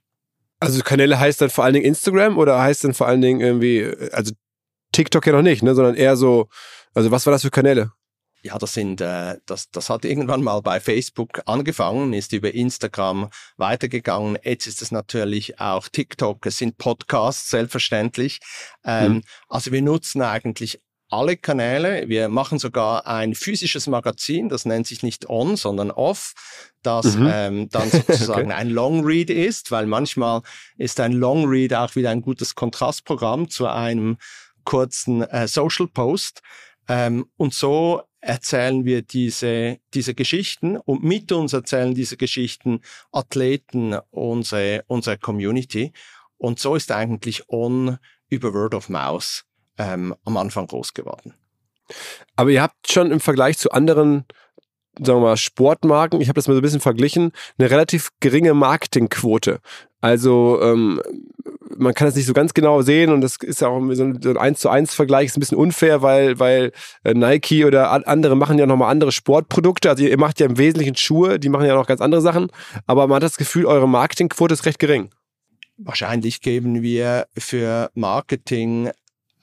[0.64, 3.90] Also Kanäle heißt dann vor allen Dingen Instagram oder heißt dann vor allen Dingen irgendwie,
[4.12, 4.33] also
[4.92, 6.48] TikTok ja noch nicht, ne, sondern eher so,
[6.94, 7.92] also was war das für Kanäle?
[8.42, 13.31] Ja, das sind, äh, das, das hat irgendwann mal bei Facebook angefangen, ist über Instagram
[13.57, 14.37] weitergegangen.
[14.42, 18.40] Jetzt ist es natürlich auch TikTok, es sind Podcasts, selbstverständlich.
[18.85, 19.22] Ähm, mhm.
[19.48, 22.08] Also wir nutzen eigentlich alle Kanäle.
[22.08, 26.34] Wir machen sogar ein physisches Magazin, das nennt sich nicht On, sondern Off,
[26.82, 27.30] das mhm.
[27.32, 28.60] ähm, dann sozusagen okay.
[28.60, 30.42] ein Long Read ist, weil manchmal
[30.76, 34.16] ist ein Long Read auch wieder ein gutes Kontrastprogramm zu einem
[34.64, 36.40] kurzen äh, Social Post.
[36.88, 42.80] Ähm, und so erzählen wir diese, diese Geschichten und mit uns erzählen diese Geschichten
[43.12, 45.92] Athleten, unsere, unsere Community.
[46.38, 49.44] Und so ist eigentlich On über Word of Mouth
[49.78, 51.34] ähm, am Anfang groß geworden.
[52.37, 54.24] Aber ihr habt schon im Vergleich zu anderen
[54.98, 58.54] sagen wir mal, Sportmarken, ich habe das mal so ein bisschen verglichen, eine relativ geringe
[58.54, 59.60] Marketingquote.
[60.00, 61.00] Also ähm,
[61.76, 64.22] man kann das nicht so ganz genau sehen und das ist ja auch so ein,
[64.22, 67.90] so ein 1 zu 1 Vergleich, ist ein bisschen unfair, weil, weil äh, Nike oder
[68.06, 69.90] andere machen ja nochmal andere Sportprodukte.
[69.90, 72.48] Also ihr macht ja im Wesentlichen Schuhe, die machen ja noch ganz andere Sachen,
[72.87, 75.10] aber man hat das Gefühl, eure Marketingquote ist recht gering.
[75.76, 78.90] Wahrscheinlich geben wir für Marketing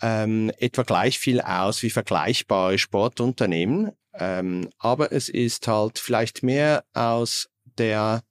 [0.02, 3.92] ähm, etwa gleich viel aus wie vergleichbare Sportunternehmen.
[4.14, 8.24] Ähm, aber es ist halt vielleicht mehr aus der,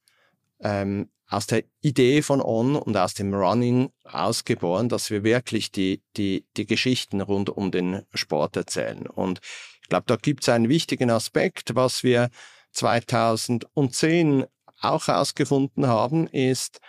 [0.61, 6.03] ähm, aus der Idee von On und aus dem Running ausgeboren, dass wir wirklich die,
[6.17, 9.07] die, die Geschichten rund um den Sport erzählen.
[9.07, 9.41] Und
[9.83, 12.31] ich glaube, da gibt es einen wichtigen Aspekt, was wir
[12.73, 14.45] 2010
[14.81, 16.81] auch herausgefunden haben, ist,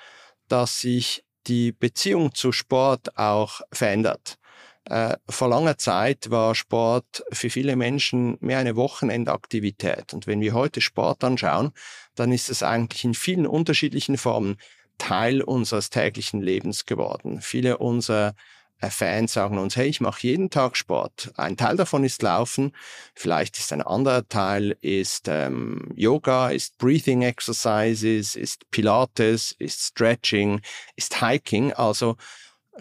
[0.47, 4.37] dass sich die Beziehung zu Sport auch verändert.
[4.85, 10.13] Äh, vor langer Zeit war Sport für viele Menschen mehr eine Wochenendaktivität.
[10.13, 11.71] Und wenn wir heute Sport anschauen,
[12.15, 14.57] dann ist es eigentlich in vielen unterschiedlichen Formen
[14.97, 17.41] Teil unseres täglichen Lebens geworden.
[17.41, 18.35] Viele unserer
[18.81, 21.31] äh, Fans sagen uns, hey, ich mache jeden Tag Sport.
[21.37, 22.75] Ein Teil davon ist Laufen,
[23.15, 30.61] vielleicht ist ein anderer Teil ist ähm, Yoga, ist Breathing Exercises, ist Pilates, ist Stretching,
[30.95, 31.73] ist Hiking.
[31.73, 32.17] Also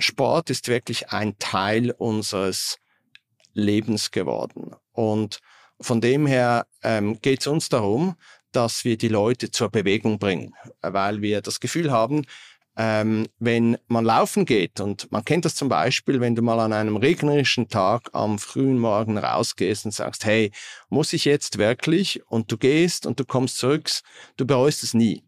[0.00, 2.78] Sport ist wirklich ein Teil unseres
[3.52, 4.74] Lebens geworden.
[4.92, 5.40] Und
[5.80, 8.16] von dem her ähm, geht es uns darum,
[8.52, 12.24] dass wir die Leute zur Bewegung bringen, weil wir das Gefühl haben,
[12.76, 16.72] ähm, wenn man laufen geht, und man kennt das zum Beispiel, wenn du mal an
[16.72, 20.50] einem regnerischen Tag am frühen Morgen rausgehst und sagst, hey,
[20.88, 22.22] muss ich jetzt wirklich?
[22.28, 23.90] Und du gehst und du kommst zurück,
[24.36, 25.24] du bereust es nie,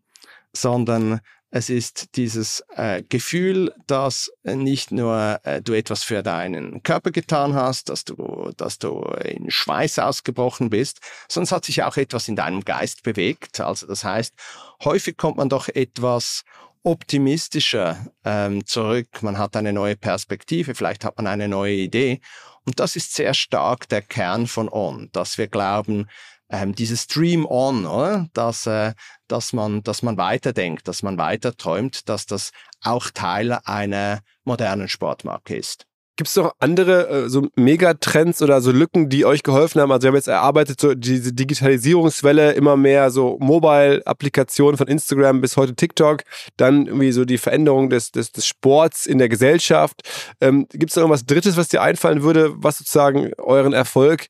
[0.53, 1.21] sondern
[1.55, 7.55] es ist dieses äh, Gefühl, dass nicht nur äh, du etwas für deinen Körper getan
[7.55, 12.27] hast, dass du, dass du in Schweiß ausgebrochen bist, sondern es hat sich auch etwas
[12.29, 13.61] in deinem Geist bewegt.
[13.61, 14.35] Also das heißt,
[14.83, 16.43] häufig kommt man doch etwas
[16.85, 19.23] optimistischer ähm, zurück.
[19.23, 22.23] Man hat eine neue Perspektive, vielleicht hat man eine neue Idee.
[22.65, 26.09] Und das ist sehr stark der Kern von On, dass wir glauben,
[26.53, 28.29] ähm, dieses Dream On, oder?
[28.35, 28.93] Dass, äh,
[29.27, 34.89] dass, man, dass man weiterdenkt, dass man weiter träumt, dass das auch Teil einer modernen
[34.89, 35.87] Sportmarke ist.
[36.17, 39.91] Gibt es noch andere äh, so Megatrends oder so Lücken, die euch geholfen haben?
[39.91, 45.57] Also wir haben jetzt erarbeitet, so diese Digitalisierungswelle, immer mehr so Mobile-Applikationen von Instagram bis
[45.57, 46.25] heute TikTok,
[46.59, 50.03] dann irgendwie so die Veränderung des, des, des Sports in der Gesellschaft.
[50.43, 54.27] Ähm, Gibt es noch irgendwas Drittes, was dir einfallen würde, was sozusagen euren Erfolg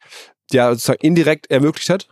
[0.52, 2.06] ja sozusagen indirekt ermöglicht hat?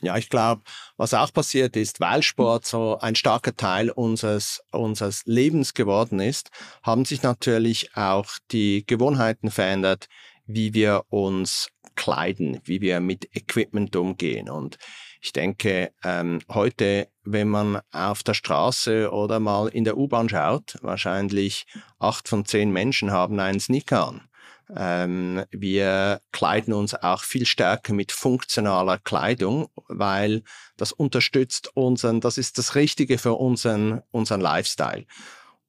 [0.00, 0.62] Ja, ich glaube,
[0.96, 6.50] was auch passiert ist, weil Sport so ein starker Teil unseres, unseres Lebens geworden ist,
[6.84, 10.06] haben sich natürlich auch die Gewohnheiten verändert,
[10.46, 14.48] wie wir uns kleiden, wie wir mit Equipment umgehen.
[14.48, 14.78] Und
[15.20, 20.76] ich denke, ähm, heute, wenn man auf der Straße oder mal in der U-Bahn schaut,
[20.80, 21.66] wahrscheinlich
[21.98, 24.27] acht von zehn Menschen haben einen Sneaker an.
[24.76, 30.42] Ähm, wir kleiden uns auch viel stärker mit funktionaler Kleidung, weil
[30.76, 35.06] das unterstützt unseren, das ist das Richtige für unseren, unseren Lifestyle.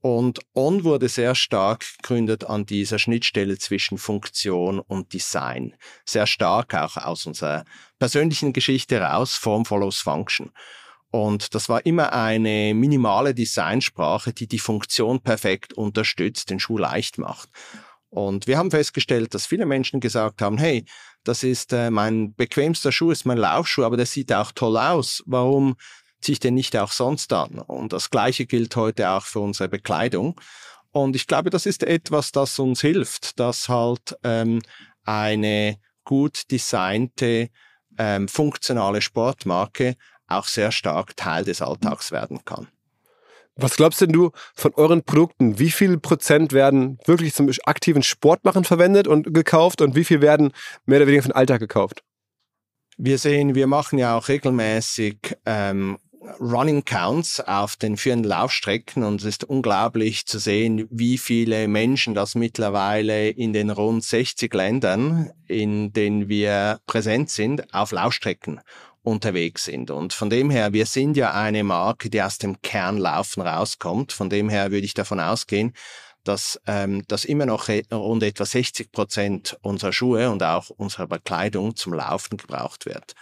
[0.01, 5.75] Und On wurde sehr stark gegründet an dieser Schnittstelle zwischen Funktion und Design.
[6.05, 7.65] Sehr stark auch aus unserer
[7.99, 10.51] persönlichen Geschichte raus, Form follows Function.
[11.12, 17.17] Und das war immer eine minimale Designsprache, die die Funktion perfekt unterstützt, den Schuh leicht
[17.17, 17.49] macht.
[18.09, 20.85] Und wir haben festgestellt, dass viele Menschen gesagt haben, hey,
[21.23, 25.23] das ist äh, mein bequemster Schuh, ist mein Laufschuh, aber der sieht auch toll aus.
[25.25, 25.75] Warum
[26.21, 27.59] ziehe ich den nicht auch sonst an?
[27.59, 30.39] Und das Gleiche gilt heute auch für unsere Bekleidung.
[30.91, 34.61] Und ich glaube, das ist etwas, das uns hilft, dass halt ähm,
[35.03, 37.49] eine gut designte,
[37.99, 39.95] ähm, funktionale Sportmarke
[40.27, 42.67] auch sehr stark Teil des Alltags werden kann.
[43.61, 45.59] Was glaubst denn du von euren Produkten?
[45.59, 50.53] Wie viel Prozent werden wirklich zum aktiven Sportmachen verwendet und gekauft und wie viel werden
[50.85, 52.03] mehr oder weniger für den Alltag gekauft?
[52.97, 55.97] Wir sehen, wir machen ja auch regelmäßig ähm,
[56.39, 62.13] Running Counts auf den führenden Laufstrecken und es ist unglaublich zu sehen, wie viele Menschen
[62.13, 68.61] das mittlerweile in den rund 60 Ländern, in denen wir präsent sind, auf Laufstrecken
[69.09, 69.91] unterwegs sind.
[69.91, 74.11] Und von dem her, wir sind ja eine Marke, die aus dem Kernlaufen rauskommt.
[74.13, 75.73] Von dem her würde ich davon ausgehen,
[76.23, 81.75] dass, ähm, dass immer noch rund etwa 60 Prozent unserer Schuhe und auch unserer Bekleidung
[81.75, 83.13] zum Laufen gebraucht wird.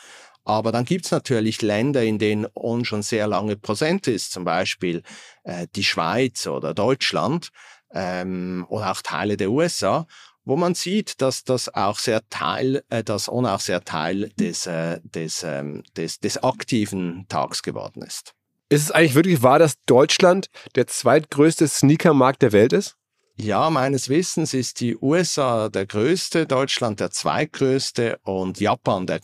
[0.44, 5.04] Aber dann gibt's natürlich Länder, in denen On schon sehr lange präsent ist, zum Beispiel
[5.44, 7.50] äh, die Schweiz oder Deutschland
[7.92, 10.08] ähm, oder auch Teile der USA
[10.48, 14.66] wo man sieht, dass das auch sehr Teil, äh, dass On auch sehr Teil des,
[14.66, 18.34] äh, des, ähm, des, des aktiven Tags geworden ist.
[18.70, 22.96] Ist es eigentlich wirklich wahr, dass Deutschland der zweitgrößte Sneakermarkt der Welt ist?
[23.36, 29.20] Ja, meines Wissens ist die USA der größte, Deutschland der zweitgrößte und Japan der,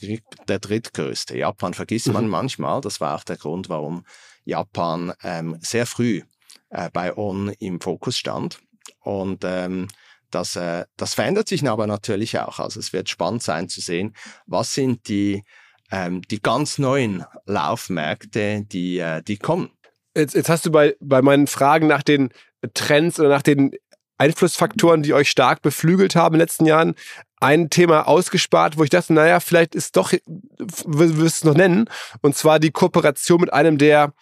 [0.48, 1.38] der drittgrößte.
[1.38, 2.32] Japan vergisst man mhm.
[2.32, 2.82] manchmal.
[2.82, 4.06] Das war auch der Grund, warum
[4.44, 6.22] Japan ähm, sehr früh
[6.70, 8.60] äh, bei On im Fokus stand.
[9.00, 9.88] Und ähm,
[10.34, 12.60] das, äh, das verändert sich aber natürlich auch.
[12.60, 14.16] Also es wird spannend sein zu sehen,
[14.46, 15.44] was sind die,
[15.92, 19.72] ähm, die ganz neuen Laufmärkte, die, äh, die kommen.
[20.16, 22.30] Jetzt, jetzt hast du bei, bei meinen Fragen nach den
[22.74, 23.72] Trends oder nach den
[24.18, 26.96] Einflussfaktoren, die euch stark beflügelt haben in den letzten Jahren,
[27.40, 31.90] ein Thema ausgespart, wo ich dachte, naja, vielleicht ist doch, wirst du es noch nennen,
[32.22, 34.14] und zwar die Kooperation mit einem der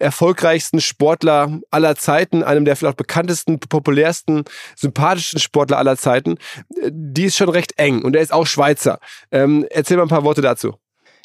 [0.00, 4.44] erfolgreichsten Sportler aller Zeiten, einem der vielleicht bekanntesten, populärsten,
[4.76, 6.38] sympathischsten Sportler aller Zeiten.
[6.88, 8.98] Die ist schon recht eng und er ist auch Schweizer.
[9.30, 10.74] Ähm, erzähl mal ein paar Worte dazu.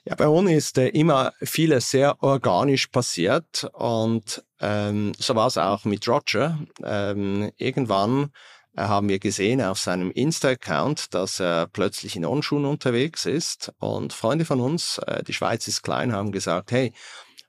[0.08, 5.58] Ja, bei uns ist äh, immer vieles sehr organisch passiert und ähm, so war es
[5.58, 6.60] auch mit Roger.
[6.84, 8.30] Ähm, irgendwann
[8.76, 14.14] äh, haben wir gesehen auf seinem Insta-Account, dass er plötzlich in Onschuhen unterwegs ist und
[14.14, 16.94] Freunde von uns, äh, die Schweiz ist klein, haben gesagt, hey,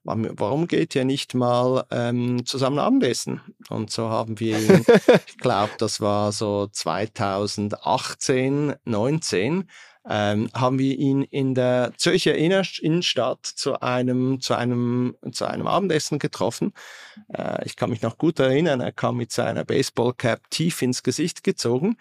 [0.07, 3.41] warum geht ihr nicht mal ähm, zusammen Abendessen?
[3.69, 4.85] Und so haben wir ihn,
[5.27, 9.69] ich glaube, das war so 2018, 19,
[10.09, 16.19] ähm, haben wir ihn in der Zürcher Innenstadt zu einem, zu einem, zu einem Abendessen
[16.19, 16.73] getroffen.
[17.33, 21.43] Äh, ich kann mich noch gut erinnern, er kam mit seiner Baseballcap tief ins Gesicht
[21.43, 21.97] gezogen.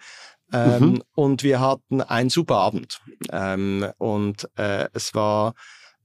[0.52, 1.02] Ähm, mhm.
[1.14, 3.00] Und wir hatten einen super Abend.
[3.32, 5.54] Ähm, und äh, es war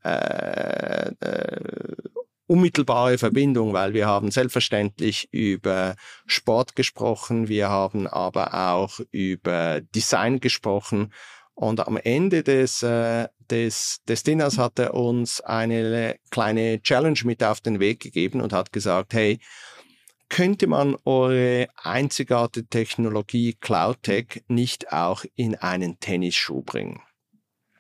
[0.04, 1.96] äh, äh,
[2.48, 10.40] unmittelbare Verbindung, weil wir haben selbstverständlich über Sport gesprochen, wir haben aber auch über Design
[10.40, 11.14] gesprochen
[11.54, 17.44] und am Ende des, äh, des, des Dinners hat er uns eine kleine Challenge mit
[17.44, 19.40] auf den Weg gegeben und hat gesagt, hey,
[20.28, 27.02] könnte man eure einzigartige Technologie CloudTech nicht auch in einen Tennisschuh bringen?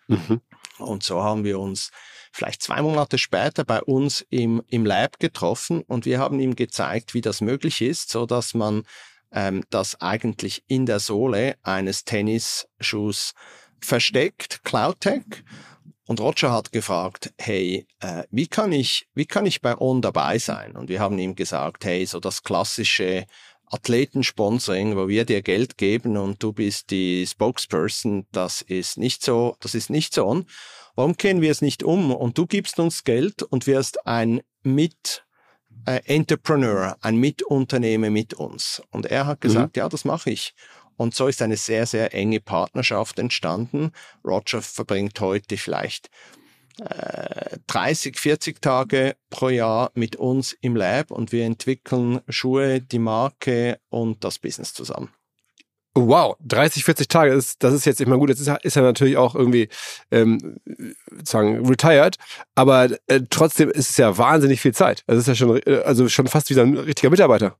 [0.07, 0.41] Mhm.
[0.81, 1.91] Und so haben wir uns
[2.31, 7.13] vielleicht zwei Monate später bei uns im, im Lab getroffen und wir haben ihm gezeigt,
[7.13, 8.83] wie das möglich ist, so dass man
[9.31, 13.33] ähm, das eigentlich in der Sohle eines Tennisschuhs
[13.81, 15.23] versteckt, CloudTech.
[16.07, 20.39] Und Roger hat gefragt, hey, äh, wie kann ich, wie kann ich bei On dabei
[20.39, 20.75] sein?
[20.75, 23.25] Und wir haben ihm gesagt, hey, so das klassische
[23.71, 29.55] Athletensponsoring, wo wir dir Geld geben und du bist die Spokesperson, das ist nicht so,
[29.61, 30.45] das ist nicht so on.
[30.95, 35.25] Warum kennen wir es nicht um und du gibst uns Geld und wirst ein Mit
[35.85, 38.81] äh, Entrepreneur, ein Mitunternehmer mit uns?
[38.91, 39.79] Und er hat gesagt, mhm.
[39.79, 40.53] ja, das mache ich.
[40.97, 43.91] Und so ist eine sehr, sehr enge Partnerschaft entstanden.
[44.23, 46.09] Roger verbringt heute vielleicht
[47.67, 53.79] 30, 40 Tage pro Jahr mit uns im Lab und wir entwickeln Schuhe, die Marke
[53.89, 55.09] und das Business zusammen.
[55.93, 58.83] Wow, 30, 40 Tage, ist, das ist jetzt, ich meine, gut, jetzt ist, ist er
[58.83, 59.67] natürlich auch irgendwie
[60.09, 60.57] ähm,
[61.25, 62.15] sagen retired,
[62.55, 65.03] aber äh, trotzdem ist es ja wahnsinnig viel Zeit.
[65.07, 67.57] Das ist ja schon, äh, also schon fast wie ein richtiger Mitarbeiter.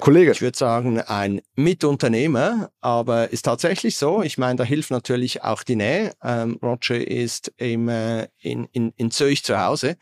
[0.00, 0.32] Kollege.
[0.32, 4.22] Ich würde sagen, ein Mitunternehmer, aber ist tatsächlich so.
[4.22, 6.12] Ich meine, da hilft natürlich auch die Nähe.
[6.22, 9.96] Ähm, Roger ist im, äh, in, in, in Zürich zu Hause.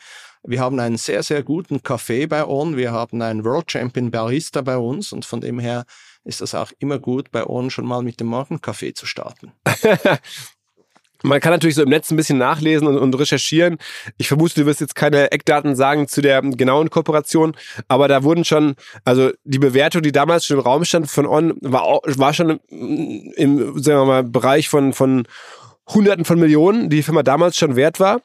[0.44, 2.76] Wir haben einen sehr, sehr guten Café bei On.
[2.76, 5.85] Wir haben einen World Champion Barista bei uns und von dem her
[6.24, 9.52] ist das auch immer gut, bei On schon mal mit dem Morgencafé zu starten.
[11.22, 13.78] Man kann natürlich so im Netz ein bisschen nachlesen und, und, recherchieren.
[14.18, 17.56] Ich vermute, du wirst jetzt keine Eckdaten sagen zu der genauen Kooperation,
[17.88, 21.54] aber da wurden schon, also die Bewertung, die damals schon im Raum stand von On,
[21.61, 25.24] war, war schon im, sagen wir mal, Bereich von, von
[25.88, 28.20] Hunderten von Millionen, die die Firma damals schon wert war.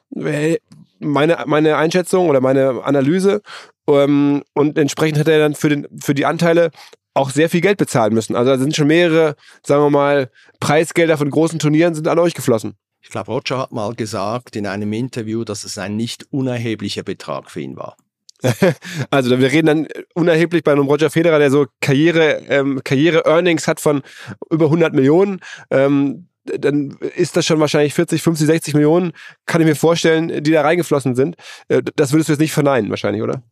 [1.00, 3.42] Meine, meine Einschätzung oder meine Analyse.
[3.88, 6.70] Ähm, und entsprechend hat er dann für, den, für die Anteile
[7.14, 8.36] auch sehr viel Geld bezahlen müssen.
[8.36, 9.34] Also da sind schon mehrere,
[9.64, 10.30] sagen wir mal,
[10.60, 12.74] Preisgelder von großen Turnieren sind an euch geflossen.
[13.08, 17.50] Ich glaube, Roger hat mal gesagt in einem Interview, dass es ein nicht unerheblicher Betrag
[17.50, 17.96] für ihn war.
[19.10, 23.80] also wir reden dann unerheblich bei einem Roger Federer, der so Karriere, ähm, Karriere-Earnings hat
[23.80, 24.02] von
[24.50, 25.40] über 100 Millionen.
[25.70, 29.12] Ähm, dann ist das schon wahrscheinlich 40, 50, 60 Millionen,
[29.46, 31.36] kann ich mir vorstellen, die da reingeflossen sind.
[31.68, 33.42] Äh, das würdest du jetzt nicht verneinen, wahrscheinlich, oder?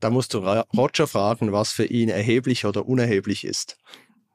[0.00, 3.78] Da musst du Roger fragen, was für ihn erheblich oder unerheblich ist.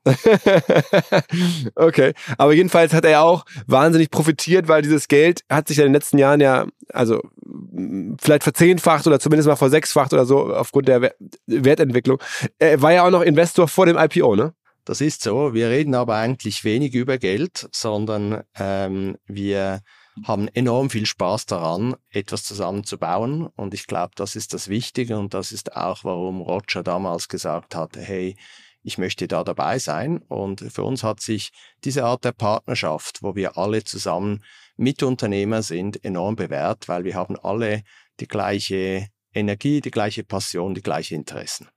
[1.75, 5.93] okay, aber jedenfalls hat er auch wahnsinnig profitiert, weil dieses Geld hat sich in den
[5.93, 7.21] letzten Jahren ja, also
[8.19, 11.13] vielleicht verzehnfacht oder zumindest mal versechsfacht oder so aufgrund der
[11.47, 12.19] Wertentwicklung.
[12.59, 14.53] Er war ja auch noch Investor vor dem IPO, ne?
[14.85, 15.53] Das ist so.
[15.53, 19.79] Wir reden aber eigentlich wenig über Geld, sondern ähm, wir
[20.25, 23.47] haben enorm viel Spaß daran, etwas zusammenzubauen.
[23.55, 27.75] Und ich glaube, das ist das Wichtige und das ist auch, warum Roger damals gesagt
[27.75, 28.35] hat, hey,
[28.83, 30.19] ich möchte da dabei sein.
[30.27, 31.51] Und für uns hat sich
[31.83, 34.43] diese Art der Partnerschaft, wo wir alle zusammen
[34.77, 37.83] Mitunternehmer sind, enorm bewährt, weil wir haben alle
[38.19, 41.69] die gleiche Energie, die gleiche Passion, die gleichen Interessen.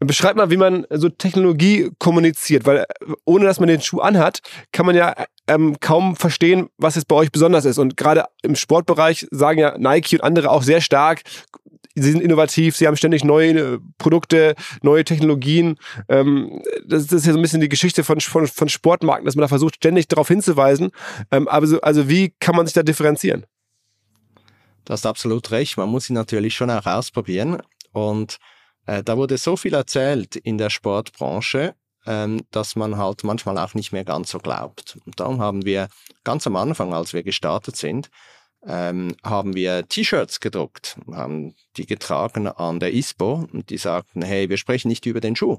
[0.00, 2.86] Beschreib mal, wie man so Technologie kommuniziert, weil
[3.24, 5.12] ohne dass man den Schuh anhat, kann man ja
[5.48, 7.78] ähm, kaum verstehen, was jetzt bei euch besonders ist.
[7.78, 11.22] Und gerade im Sportbereich sagen ja Nike und andere auch sehr stark,
[12.02, 15.78] sie sind innovativ, sie haben ständig neue äh, Produkte, neue Technologien.
[16.08, 19.36] Ähm, das, das, ist ja so ein bisschen die Geschichte von, von, von Sportmarken, dass
[19.36, 20.90] man da versucht, ständig darauf hinzuweisen.
[21.30, 23.46] Ähm, aber so, also wie kann man sich da differenzieren?
[24.84, 25.76] Du hast absolut recht.
[25.76, 27.60] Man muss sie natürlich schon auch ausprobieren.
[27.92, 28.38] Und
[28.86, 31.74] äh, da wurde so viel erzählt in der Sportbranche,
[32.06, 34.96] ähm, dass man halt manchmal auch nicht mehr ganz so glaubt.
[35.04, 35.88] Und darum haben wir
[36.24, 38.08] ganz am Anfang, als wir gestartet sind,
[38.66, 44.48] ähm, haben wir T-Shirts gedruckt, haben die getragen an der ISPO und die sagten, hey,
[44.48, 45.58] wir sprechen nicht über den Schuh.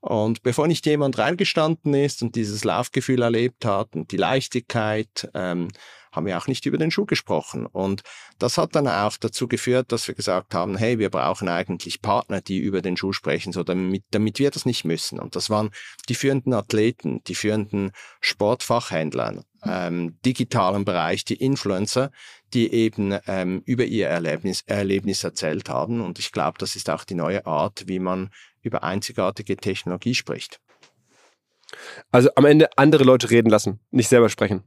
[0.00, 5.68] Und bevor nicht jemand reingestanden ist und dieses Laufgefühl erlebt hat und die Leichtigkeit, ähm,
[6.12, 7.66] haben wir auch nicht über den Schuh gesprochen.
[7.66, 8.02] Und
[8.38, 12.40] das hat dann auch dazu geführt, dass wir gesagt haben, hey, wir brauchen eigentlich Partner,
[12.40, 15.18] die über den Schuh sprechen, so damit, damit wir das nicht müssen.
[15.18, 15.70] Und das waren
[16.08, 22.10] die führenden Athleten, die führenden Sportfachhändler, ähm, digitalen Bereich, die Influencer,
[22.52, 26.00] die eben ähm, über ihr Erlebnis, Erlebnis erzählt haben.
[26.00, 28.30] Und ich glaube, das ist auch die neue Art, wie man
[28.62, 30.60] über einzigartige Technologie spricht.
[32.10, 34.62] Also am Ende andere Leute reden lassen, nicht selber sprechen.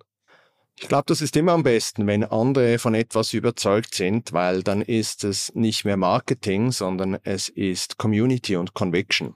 [0.77, 4.81] Ich glaube, das ist immer am besten, wenn andere von etwas überzeugt sind, weil dann
[4.81, 9.35] ist es nicht mehr Marketing, sondern es ist Community und Conviction.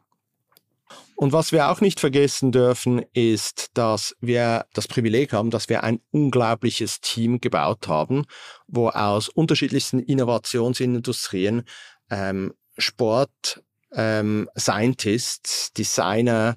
[1.20, 5.84] Und was wir auch nicht vergessen dürfen, ist, dass wir das Privileg haben, dass wir
[5.84, 8.24] ein unglaubliches Team gebaut haben,
[8.68, 11.64] wo aus unterschiedlichsten Innovationsindustrien
[12.10, 13.62] ähm, Sport,
[13.92, 16.56] ähm, Scientists, Designer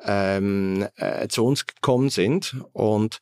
[0.00, 2.56] ähm, äh, zu uns gekommen sind.
[2.72, 3.20] Und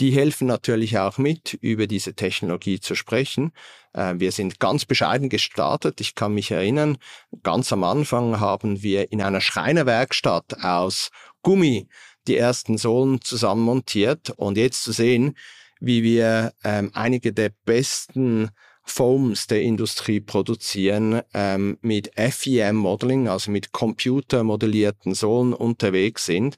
[0.00, 3.52] die helfen natürlich auch mit, über diese Technologie zu sprechen.
[3.92, 6.00] Äh, wir sind ganz bescheiden gestartet.
[6.00, 6.98] Ich kann mich erinnern,
[7.42, 11.10] ganz am Anfang haben wir in einer Schreinerwerkstatt aus
[11.42, 11.88] Gummi
[12.26, 15.36] die ersten Sohlen zusammen montiert und jetzt zu sehen,
[15.80, 18.50] wie wir ähm, einige der besten
[18.90, 26.56] Foams der Industrie produzieren, ähm, mit FEM-Modeling, also mit computermodellierten Sohlen unterwegs sind,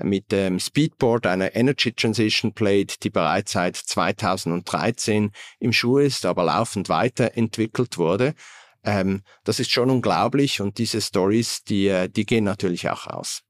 [0.00, 6.44] mit dem Speedboard, einer Energy Transition Plate, die bereits seit 2013 im Schuh ist, aber
[6.44, 8.34] laufend weiterentwickelt wurde.
[8.84, 13.42] Ähm, das ist schon unglaublich und diese Stories, die, äh, die gehen natürlich auch aus.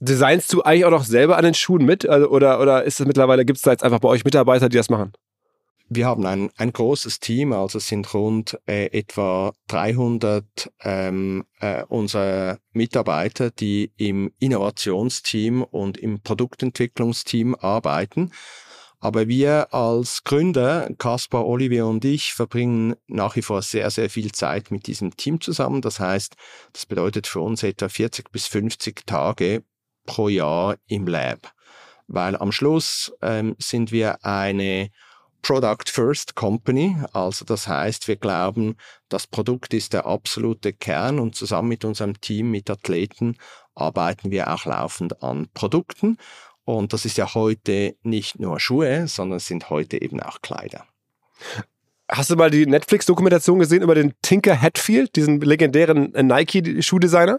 [0.00, 2.06] Designst du eigentlich auch noch selber an den Schuhen mit?
[2.06, 4.76] Also, oder, oder ist es mittlerweile, gibt es da jetzt einfach bei euch Mitarbeiter, die
[4.76, 5.12] das machen?
[5.88, 10.44] Wir haben ein, ein großes Team, also es sind rund äh, etwa 300
[10.80, 18.32] ähm, äh, unserer Mitarbeiter, die im Innovationsteam und im Produktentwicklungsteam arbeiten.
[18.98, 24.32] Aber wir als Gründer, Kaspar, Olivier und ich, verbringen nach wie vor sehr, sehr viel
[24.32, 25.82] Zeit mit diesem Team zusammen.
[25.82, 26.34] Das heißt,
[26.72, 29.62] das bedeutet für uns etwa 40 bis 50 Tage
[30.04, 31.52] pro Jahr im Lab.
[32.08, 34.90] Weil am Schluss ähm, sind wir eine
[35.46, 36.96] Product First Company.
[37.12, 38.74] Also das heißt, wir glauben,
[39.08, 43.36] das Produkt ist der absolute Kern und zusammen mit unserem Team, mit Athleten,
[43.76, 46.18] arbeiten wir auch laufend an Produkten.
[46.64, 50.84] Und das ist ja heute nicht nur Schuhe, sondern es sind heute eben auch Kleider.
[52.08, 57.38] Hast du mal die Netflix-Dokumentation gesehen über den Tinker Hatfield, diesen legendären Nike-Schuhdesigner?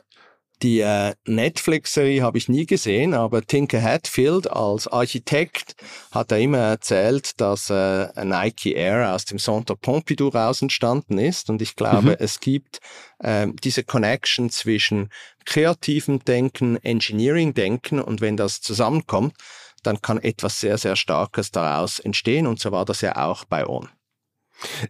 [0.64, 5.76] Die äh, Netflix-Serie habe ich nie gesehen, aber Tinker Hatfield als Architekt
[6.12, 11.52] hat er immer erzählt, dass äh, Nike Air aus dem Centre Pompidou raus entstanden ist.
[11.52, 12.16] Und ich glaube, mhm.
[12.18, 12.80] es gibt
[13.20, 15.10] äh, diese Connection zwischen
[15.46, 19.36] kreativem Denken, Engineering-Denken und wenn das zusammenkommt,
[19.84, 22.48] dann kann etwas sehr, sehr Starkes daraus entstehen.
[22.48, 23.90] Und so war das ja auch bei On.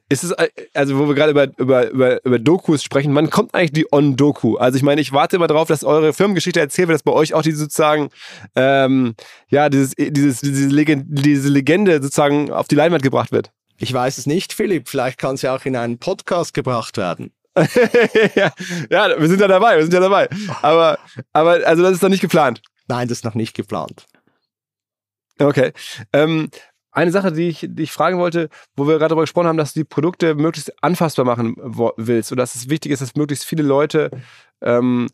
[0.09, 0.33] Ist es,
[0.73, 4.57] also wo wir gerade über, über, über, über Dokus sprechen, wann kommt eigentlich die On-Doku?
[4.57, 7.33] Also ich meine, ich warte immer darauf, dass eure Firmengeschichte erzählt wird, dass bei euch
[7.33, 8.09] auch die sozusagen,
[8.55, 9.15] ähm,
[9.49, 13.51] ja, dieses, dieses, diese, Legende, diese Legende sozusagen auf die Leinwand gebracht wird.
[13.77, 14.89] Ich weiß es nicht, Philipp.
[14.89, 17.31] Vielleicht kann sie auch in einen Podcast gebracht werden.
[18.35, 18.51] ja,
[18.89, 20.29] ja, wir sind ja dabei, wir sind ja dabei.
[20.61, 20.99] Aber,
[21.33, 22.61] aber also das ist noch nicht geplant.
[22.87, 24.05] Nein, das ist noch nicht geplant.
[25.39, 25.71] Okay.
[26.13, 26.49] Ähm,
[26.91, 29.73] eine Sache, die ich, die ich fragen wollte, wo wir gerade darüber gesprochen haben, dass
[29.73, 31.55] du die Produkte möglichst anfassbar machen
[31.97, 34.09] willst und dass es wichtig ist, dass möglichst viele Leute
[34.61, 35.09] ähm,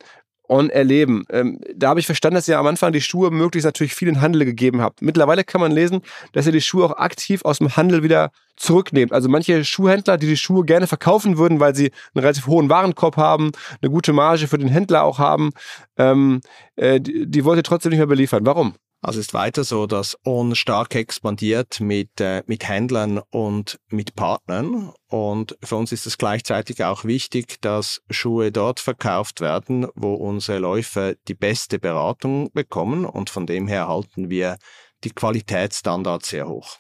[0.50, 1.26] on erleben.
[1.30, 4.22] Ähm, da habe ich verstanden, dass ihr am Anfang die Schuhe möglichst natürlich viel in
[4.22, 5.02] Handel gegeben habt.
[5.02, 6.02] Mittlerweile kann man lesen,
[6.34, 9.14] dass ihr die Schuhe auch aktiv aus dem Handel wieder zurücknehmt.
[9.14, 13.18] Also manche Schuhhändler, die die Schuhe gerne verkaufen würden, weil sie einen relativ hohen Warenkorb
[13.18, 13.52] haben,
[13.82, 15.52] eine gute Marge für den Händler auch haben,
[15.98, 16.42] ähm,
[16.76, 18.46] äh, die, die wollt ihr trotzdem nicht mehr beliefern.
[18.46, 18.76] Warum?
[19.04, 24.94] Also ist weiter so, dass On stark expandiert mit, äh, mit Händlern und mit Partnern.
[25.10, 30.60] Und für uns ist es gleichzeitig auch wichtig, dass Schuhe dort verkauft werden, wo unsere
[30.60, 33.04] Läufer die beste Beratung bekommen.
[33.04, 34.56] Und von dem her halten wir
[35.04, 36.78] die Qualitätsstandards sehr hoch.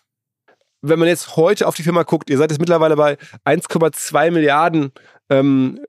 [0.82, 4.93] Wenn man jetzt heute auf die Firma guckt, ihr seid jetzt mittlerweile bei 1,2 Milliarden
[5.30, 5.82] ähm,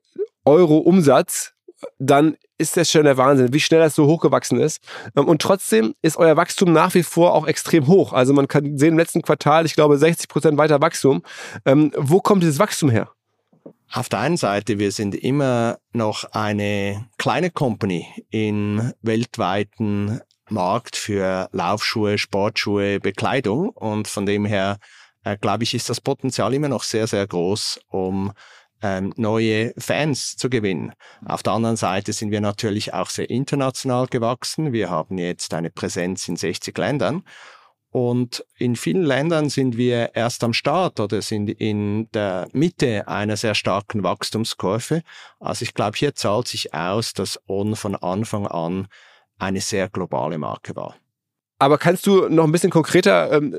[0.43, 1.53] Euro Umsatz,
[1.97, 4.81] dann ist das schon der Wahnsinn, wie schnell das so hochgewachsen ist.
[5.15, 8.13] Ähm, und trotzdem ist euer Wachstum nach wie vor auch extrem hoch.
[8.13, 11.23] Also man kann sehen, im letzten Quartal, ich glaube, 60 Prozent weiter Wachstum.
[11.65, 13.09] Ähm, wo kommt dieses Wachstum her?
[13.91, 21.49] Auf der einen Seite, wir sind immer noch eine kleine Company im weltweiten Markt für
[21.51, 23.69] Laufschuhe, Sportschuhe, Bekleidung.
[23.69, 24.77] Und von dem her,
[25.23, 28.31] äh, glaube ich, ist das Potenzial immer noch sehr, sehr groß, um
[28.85, 30.93] ähm, neue Fans zu gewinnen.
[31.25, 34.73] Auf der anderen Seite sind wir natürlich auch sehr international gewachsen.
[34.73, 37.23] Wir haben jetzt eine Präsenz in 60 Ländern.
[37.89, 43.37] Und in vielen Ländern sind wir erst am Start oder sind in der Mitte einer
[43.37, 45.01] sehr starken Wachstumskurve.
[45.39, 48.87] Also ich glaube, hier zahlt sich aus, dass On von Anfang an
[49.39, 50.95] eine sehr globale Marke war.
[51.57, 53.55] Aber kannst du noch ein bisschen konkreter ähm,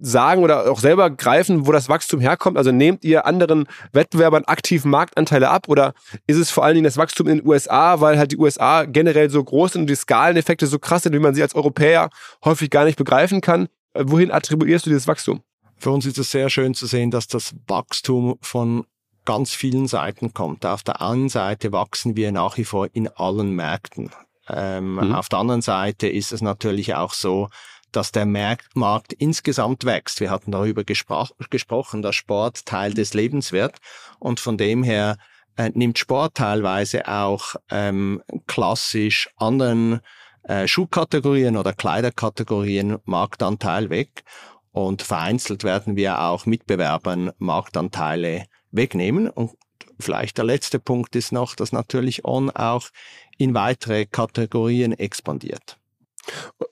[0.00, 2.56] sagen oder auch selber greifen, wo das Wachstum herkommt?
[2.56, 5.92] Also nehmt ihr anderen Wettbewerbern aktiv Marktanteile ab oder
[6.26, 9.28] ist es vor allen Dingen das Wachstum in den USA, weil halt die USA generell
[9.28, 12.08] so groß sind und die Skaleneffekte so krass sind, wie man sie als Europäer
[12.44, 13.68] häufig gar nicht begreifen kann?
[13.92, 15.42] Äh, wohin attribuierst du dieses Wachstum?
[15.76, 18.86] Für uns ist es sehr schön zu sehen, dass das Wachstum von
[19.26, 20.64] ganz vielen Seiten kommt.
[20.64, 24.10] Auf der einen Seite wachsen wir nach wie vor in allen Märkten.
[24.48, 25.14] Ähm, mhm.
[25.14, 27.48] Auf der anderen Seite ist es natürlich auch so,
[27.92, 30.20] dass der Markt insgesamt wächst.
[30.20, 33.78] Wir hatten darüber gespro gesprochen, dass Sport Teil des Lebens wird
[34.18, 35.16] und von dem her
[35.56, 40.00] äh, nimmt Sport teilweise auch ähm, klassisch anderen
[40.42, 44.24] äh, Schuhkategorien oder Kleiderkategorien Marktanteil weg
[44.72, 49.52] und vereinzelt werden wir auch Mitbewerbern Marktanteile wegnehmen und
[49.98, 52.88] vielleicht der letzte Punkt ist noch, dass natürlich On auch
[53.38, 55.78] in weitere Kategorien expandiert.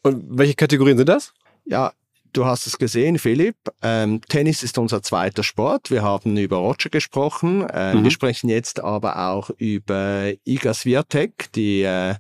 [0.03, 1.33] Und welche Kategorien sind das?
[1.65, 1.93] Ja,
[2.33, 3.57] du hast es gesehen, Philipp.
[3.83, 5.91] Ähm, Tennis ist unser zweiter Sport.
[5.91, 7.69] Wir haben über Roger gesprochen.
[7.69, 8.05] Äh, mhm.
[8.05, 12.15] Wir sprechen jetzt aber auch über Iga Swiatek, die äh,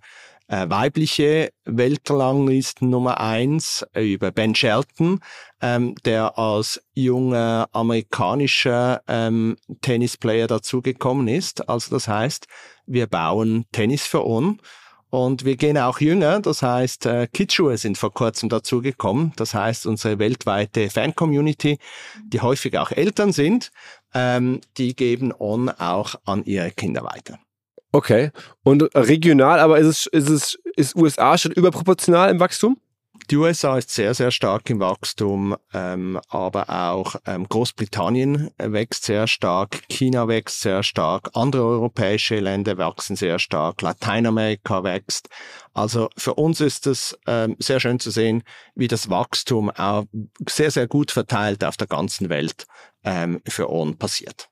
[0.49, 5.21] äh, weibliche Weltranglisten Nummer eins äh, über Ben Shelton,
[5.61, 11.69] ähm, der als junger amerikanischer ähm, Tennisplayer dazugekommen ist.
[11.69, 12.47] Also das heißt,
[12.87, 14.59] wir bauen Tennis für uns.
[15.15, 17.29] Und wir gehen auch jünger, das heißt, äh,
[17.77, 19.35] sind vor kurzem dazugekommen.
[19.37, 21.79] Das heißt, unsere weltweite Fan-Community,
[22.25, 23.73] die häufig auch Eltern sind,
[24.15, 27.39] ähm, die geben On auch an ihre Kinder weiter.
[27.93, 28.31] Okay.
[28.65, 32.79] Und regional, aber ist es, ist es, ist USA schon überproportional im Wachstum?
[33.31, 39.27] Die USA ist sehr, sehr stark im Wachstum, ähm, aber auch ähm, Großbritannien wächst sehr
[39.27, 45.29] stark, China wächst sehr stark, andere europäische Länder wachsen sehr stark, Lateinamerika wächst.
[45.73, 48.43] Also für uns ist es ähm, sehr schön zu sehen,
[48.75, 50.05] wie das Wachstum auch
[50.49, 52.67] sehr, sehr gut verteilt auf der ganzen Welt
[53.05, 54.52] ähm, für uns passiert.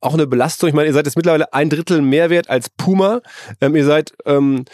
[0.00, 0.68] auch eine Belastung?
[0.68, 3.20] Ich meine, ihr seid jetzt mittlerweile ein Drittel mehr wert als Puma.
[3.60, 4.64] Ähm, ihr seid ähm,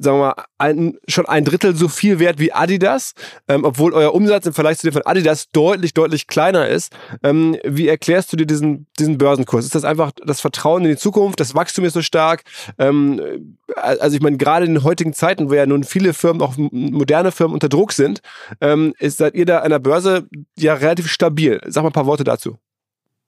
[0.00, 3.14] sagen wir mal, ein, schon ein Drittel so viel wert wie Adidas,
[3.48, 6.92] ähm, obwohl euer Umsatz im Vergleich zu dem von Adidas deutlich, deutlich kleiner ist.
[7.22, 9.64] Ähm, wie erklärst du dir diesen, diesen Börsenkurs?
[9.64, 11.40] Ist das einfach das Vertrauen in die Zukunft?
[11.40, 12.42] Das Wachstum ist so stark?
[12.78, 16.54] Ähm, also ich meine, gerade in den heutigen Zeiten, wo ja nun viele Firmen, auch
[16.56, 18.20] moderne Firmen unter Druck sind,
[18.60, 20.26] ähm, ist, seid ihr da an der Börse
[20.58, 21.60] ja relativ stabil.
[21.66, 22.58] Sag mal ein paar Worte dazu.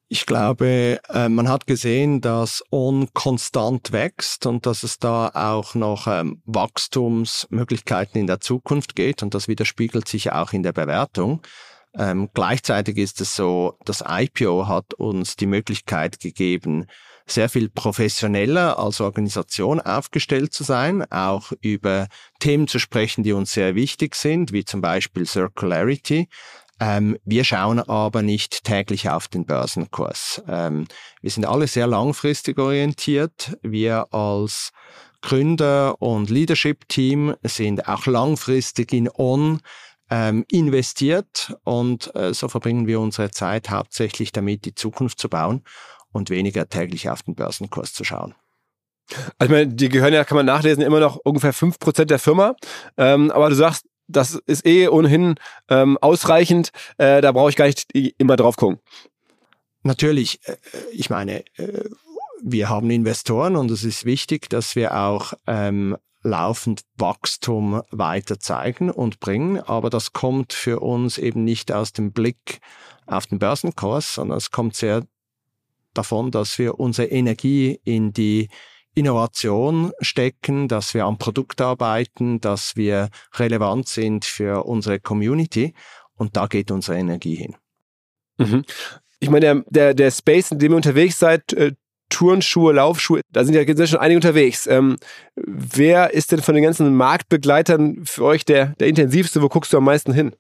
[0.09, 5.75] Ich glaube, äh, man hat gesehen, dass On konstant wächst und dass es da auch
[5.75, 11.43] noch ähm, Wachstumsmöglichkeiten in der Zukunft geht und das widerspiegelt sich auch in der Bewertung.
[11.99, 16.87] Ähm, gleichzeitig ist es so, das IPO hat uns die Möglichkeit gegeben,
[17.27, 22.07] sehr viel professioneller als Organisation aufgestellt zu sein, auch über
[22.39, 26.29] Themen zu sprechen, die uns sehr wichtig sind, wie zum Beispiel Circularity,
[26.79, 30.43] ähm, wir schauen aber nicht täglich auf den Börsenkurs.
[30.49, 30.87] Ähm,
[31.23, 33.57] wir sind alle sehr langfristig orientiert.
[33.63, 34.73] Wir als
[35.23, 39.61] Gründer und Leadership-Team sind auch langfristig in On
[40.11, 45.65] ähm, investiert und äh, so verbringen wir unsere Zeit hauptsächlich damit, die Zukunft zu bauen
[46.13, 48.35] und weniger täglich auf den Börsenkurs zu schauen.
[49.39, 52.55] Also ich meine, die gehören ja, kann man nachlesen, immer noch ungefähr 5% der Firma.
[52.97, 55.37] Ähm, aber du sagst, das ist eh ohnehin
[55.69, 56.71] ähm, ausreichend.
[56.99, 58.79] Äh, da brauche ich gar nicht immer drauf gucken.
[59.83, 60.57] Natürlich, äh,
[60.93, 61.85] ich meine, äh,
[62.43, 68.91] wir haben Investoren und es ist wichtig, dass wir auch ähm, laufend Wachstum weiter zeigen
[68.91, 69.61] und bringen.
[69.61, 72.61] Aber das kommt für uns eben nicht aus dem Blick
[73.07, 75.03] auf den Börsenkurs, sondern es kommt sehr
[75.95, 78.49] davon, dass wir unsere Energie in die
[78.97, 85.75] Innovation stecken, dass wir am Produkt arbeiten, dass wir relevant sind für unsere Community.
[86.15, 87.57] Und da geht unsere Energie hin.
[88.39, 88.65] Mhm.
[89.21, 91.73] Ich meine, der, der, der Space, in dem ihr unterwegs seid, äh,
[92.09, 94.67] Turnschuhe, Laufschuhe, da sind ja schon einige unterwegs.
[94.67, 94.97] Ähm,
[95.35, 99.43] wer ist denn von den ganzen Marktbegleitern für euch der, der intensivste?
[99.43, 100.35] Wo guckst du am meisten hin?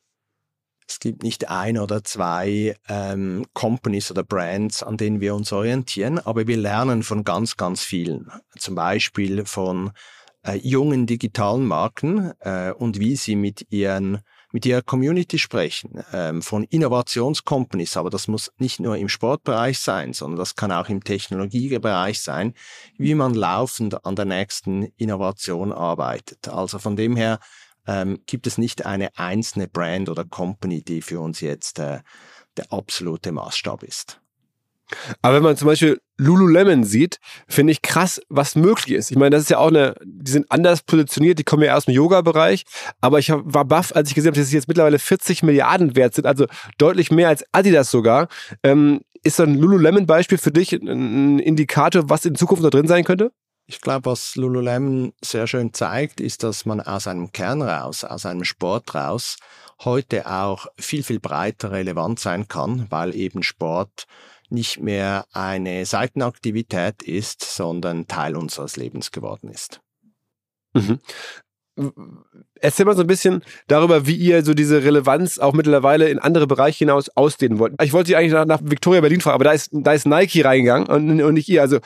[0.88, 6.18] Es gibt nicht ein oder zwei ähm, Companies oder Brands, an denen wir uns orientieren,
[6.18, 8.30] aber wir lernen von ganz, ganz vielen.
[8.56, 9.90] Zum Beispiel von
[10.46, 14.20] äh, jungen digitalen Marken äh, und wie sie mit ihren
[14.52, 20.14] mit ihrer Community sprechen, ähm, von Innovationscompanies, aber das muss nicht nur im Sportbereich sein,
[20.14, 22.54] sondern das kann auch im Technologiebereich sein,
[22.96, 26.48] wie man laufend an der nächsten Innovation arbeitet.
[26.48, 27.38] Also von dem her
[27.86, 32.00] ähm, gibt es nicht eine einzelne Brand oder Company, die für uns jetzt äh,
[32.56, 34.20] der absolute Maßstab ist.
[35.20, 37.18] Aber wenn man zum Beispiel Lululemon sieht,
[37.48, 39.10] finde ich krass, was möglich ist.
[39.10, 41.86] Ich meine, das ist ja auch eine, die sind anders positioniert, die kommen ja aus
[41.86, 42.64] dem Yoga-Bereich,
[43.00, 46.14] aber ich war baff, als ich gesehen habe, dass sie jetzt mittlerweile 40 Milliarden wert
[46.14, 46.46] sind, also
[46.78, 48.28] deutlich mehr als Adidas sogar.
[48.62, 53.02] Ähm, ist so ein Lululemon-Beispiel für dich ein Indikator, was in Zukunft noch drin sein
[53.02, 53.32] könnte?
[53.68, 58.24] Ich glaube, was Lululemon sehr schön zeigt, ist, dass man aus einem Kern raus, aus
[58.24, 59.36] einem Sport raus,
[59.84, 64.06] heute auch viel, viel breiter relevant sein kann, weil eben Sport
[64.48, 69.80] nicht mehr eine Seitenaktivität ist, sondern Teil unseres Lebens geworden ist.
[70.74, 71.00] Mhm.
[72.60, 76.46] Erzähl mal so ein bisschen darüber, wie ihr so diese Relevanz auch mittlerweile in andere
[76.46, 77.74] Bereiche hinaus ausdehnen wollt.
[77.82, 80.42] Ich wollte Sie eigentlich nach, nach Victoria Berlin fragen, aber da ist, da ist Nike
[80.42, 81.60] reingegangen und, und nicht ihr.
[81.60, 81.80] Also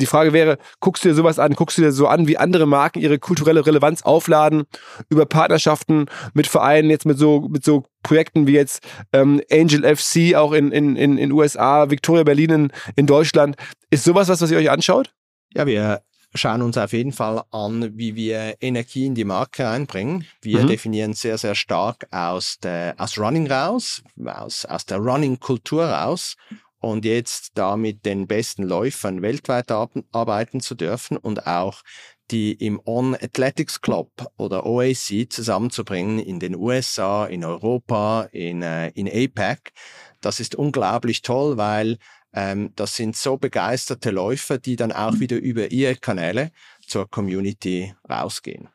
[0.00, 2.66] die Frage wäre, guckst du dir sowas an, guckst du dir so an, wie andere
[2.66, 4.64] Marken ihre kulturelle Relevanz aufladen
[5.08, 10.34] über Partnerschaften mit Vereinen, jetzt mit so, mit so Projekten wie jetzt ähm, Angel FC
[10.34, 13.56] auch in, in, in, in USA, Victoria Berlin in, in Deutschland.
[13.90, 15.12] Ist sowas was, was ihr euch anschaut?
[15.54, 16.02] Ja, wir
[16.34, 20.26] schauen uns auf jeden Fall an, wie wir Energie in die Marke reinbringen.
[20.42, 20.68] Wir mhm.
[20.68, 26.36] definieren sehr, sehr stark aus, der, aus Running raus, aus, aus der Running-Kultur raus
[26.80, 31.82] und jetzt da mit den besten Läufern weltweit arbeiten zu dürfen und auch
[32.30, 38.88] die im On Athletics Club oder OAC zusammenzubringen in den USA, in Europa, in, äh,
[38.90, 39.72] in APAC.
[40.20, 41.98] Das ist unglaublich toll, weil
[42.32, 46.52] ähm, das sind so begeisterte Läufer, die dann auch wieder über ihre Kanäle
[46.86, 48.68] zur Community rausgehen.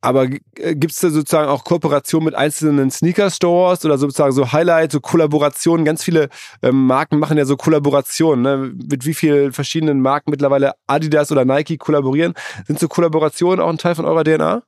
[0.00, 4.92] Aber äh, gibt es da sozusagen auch Kooperation mit einzelnen Sneaker-Stores oder sozusagen so Highlights,
[4.92, 5.84] so Kollaborationen?
[5.84, 6.28] Ganz viele
[6.62, 8.42] ähm, Marken machen ja so Kollaborationen.
[8.42, 8.72] Ne?
[8.90, 12.34] Mit wie vielen verschiedenen Marken mittlerweile Adidas oder Nike kollaborieren?
[12.66, 14.62] Sind so Kollaborationen auch ein Teil von eurer DNA?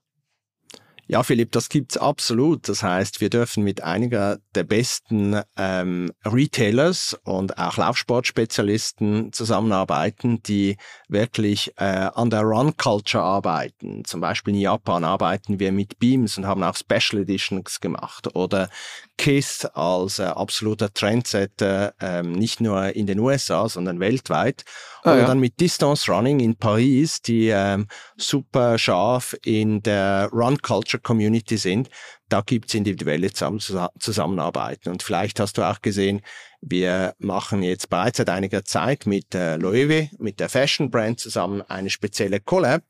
[1.11, 2.69] Ja, Philipp, das gibt's absolut.
[2.69, 10.77] Das heißt, wir dürfen mit einiger der besten ähm, Retailers und auch Laufsportspezialisten zusammenarbeiten, die
[11.09, 14.05] wirklich äh, an der Run-Culture arbeiten.
[14.05, 18.37] Zum Beispiel in Japan arbeiten wir mit Beams und haben auch Special Editions gemacht.
[18.37, 18.69] Oder
[19.17, 24.65] KISS als äh, absoluter Trendsetter, ähm, nicht nur in den USA, sondern weltweit.
[25.09, 25.27] Ah, Oder ja.
[25.27, 27.87] dann mit Distance Running in Paris, die ähm,
[28.17, 31.89] super scharf in der Run-Culture Community sind.
[32.29, 34.91] Da gibt's individuelle Zusammenarbeiten.
[34.91, 36.21] Und vielleicht hast du auch gesehen,
[36.61, 41.63] wir machen jetzt bereits seit einiger Zeit mit äh, Loewe, mit der Fashion Brand zusammen
[41.63, 42.83] eine spezielle Collab.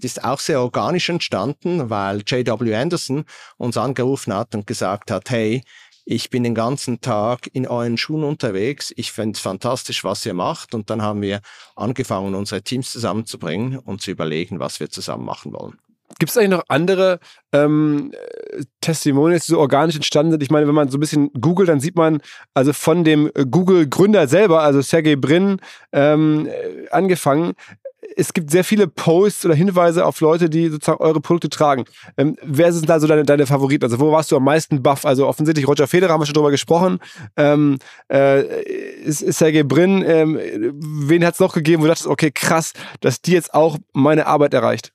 [0.00, 2.74] Die ist auch sehr organisch entstanden, weil J.W.
[2.74, 3.24] Anderson
[3.56, 5.62] uns angerufen hat und gesagt hat, hey,
[6.04, 8.92] ich bin den ganzen Tag in euren Schuhen unterwegs.
[8.96, 10.74] Ich finde es fantastisch, was ihr macht.
[10.74, 11.40] Und dann haben wir
[11.76, 15.78] angefangen, unsere Teams zusammenzubringen und zu überlegen, was wir zusammen machen wollen.
[16.18, 17.18] Gibt es eigentlich noch andere
[17.52, 18.12] ähm,
[18.80, 20.42] Testimonials, die so organisch entstanden sind?
[20.42, 22.20] Ich meine, wenn man so ein bisschen googelt, dann sieht man
[22.52, 25.60] also von dem Google-Gründer selber, also Sergey Brin,
[25.92, 26.48] ähm,
[26.90, 27.54] angefangen,
[28.16, 31.84] es gibt sehr viele Posts oder Hinweise auf Leute, die sozusagen eure Produkte tragen.
[32.16, 33.84] Ähm, wer sind da so deine, deine Favoriten?
[33.84, 35.04] Also wo warst du am meisten buff?
[35.04, 36.98] Also offensichtlich Roger Federer haben wir schon drüber gesprochen.
[37.36, 37.78] Ähm,
[38.12, 38.62] äh,
[39.02, 40.38] ist, ist Sergey Brin, ähm,
[40.80, 44.26] wen hat es noch gegeben, wo du dachtest, okay, krass, dass die jetzt auch meine
[44.26, 44.92] Arbeit erreicht?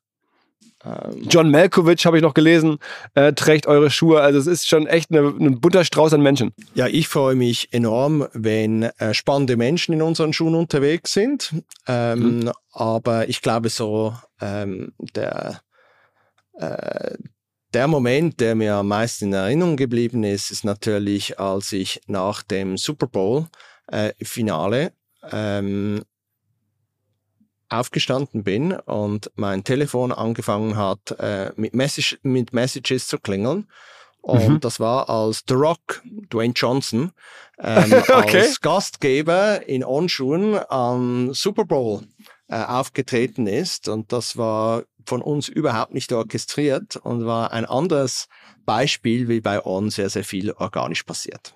[0.83, 1.27] Ähm.
[1.29, 2.79] John Malkovich habe ich noch gelesen,
[3.15, 4.21] äh, trägt eure Schuhe.
[4.21, 6.53] Also es ist schon echt eine, ein bunter Strauß an Menschen.
[6.73, 11.53] Ja, ich freue mich enorm, wenn äh, spannende Menschen in unseren Schuhen unterwegs sind.
[11.87, 12.51] Ähm, mhm.
[12.71, 15.61] Aber ich glaube so, ähm, der,
[16.53, 17.15] äh,
[17.73, 22.41] der Moment, der mir am meisten in Erinnerung geblieben ist, ist natürlich, als ich nach
[22.41, 23.47] dem Super Bowl
[23.87, 24.93] äh, Finale
[25.31, 26.03] ähm,
[27.69, 33.67] aufgestanden bin und mein Telefon angefangen hat, äh, mit, Message, mit Messages zu klingeln.
[34.21, 34.59] Und mhm.
[34.59, 37.11] das war als The Rock, Dwayne Johnson,
[37.59, 38.41] ähm, okay.
[38.41, 42.01] als Gastgeber in Onschuhen am Super Bowl
[42.49, 43.87] äh, aufgetreten ist.
[43.87, 48.27] Und das war von uns überhaupt nicht orchestriert und war ein anderes
[48.65, 51.55] Beispiel, wie bei On sehr, sehr viel organisch passiert.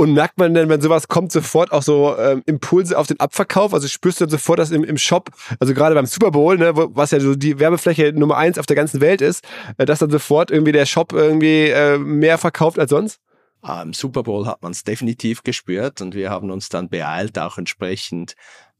[0.00, 3.74] Und merkt man denn, wenn sowas kommt, sofort auch so ähm, Impulse auf den Abverkauf?
[3.74, 6.72] Also spürst du dann sofort, dass im, im Shop, also gerade beim Super Bowl, ne,
[6.74, 9.44] was ja so die Werbefläche Nummer eins auf der ganzen Welt ist,
[9.76, 13.18] äh, dass dann sofort irgendwie der Shop irgendwie äh, mehr verkauft als sonst?
[13.60, 17.58] Am Super Bowl hat man es definitiv gespürt und wir haben uns dann beeilt, auch
[17.58, 18.36] entsprechend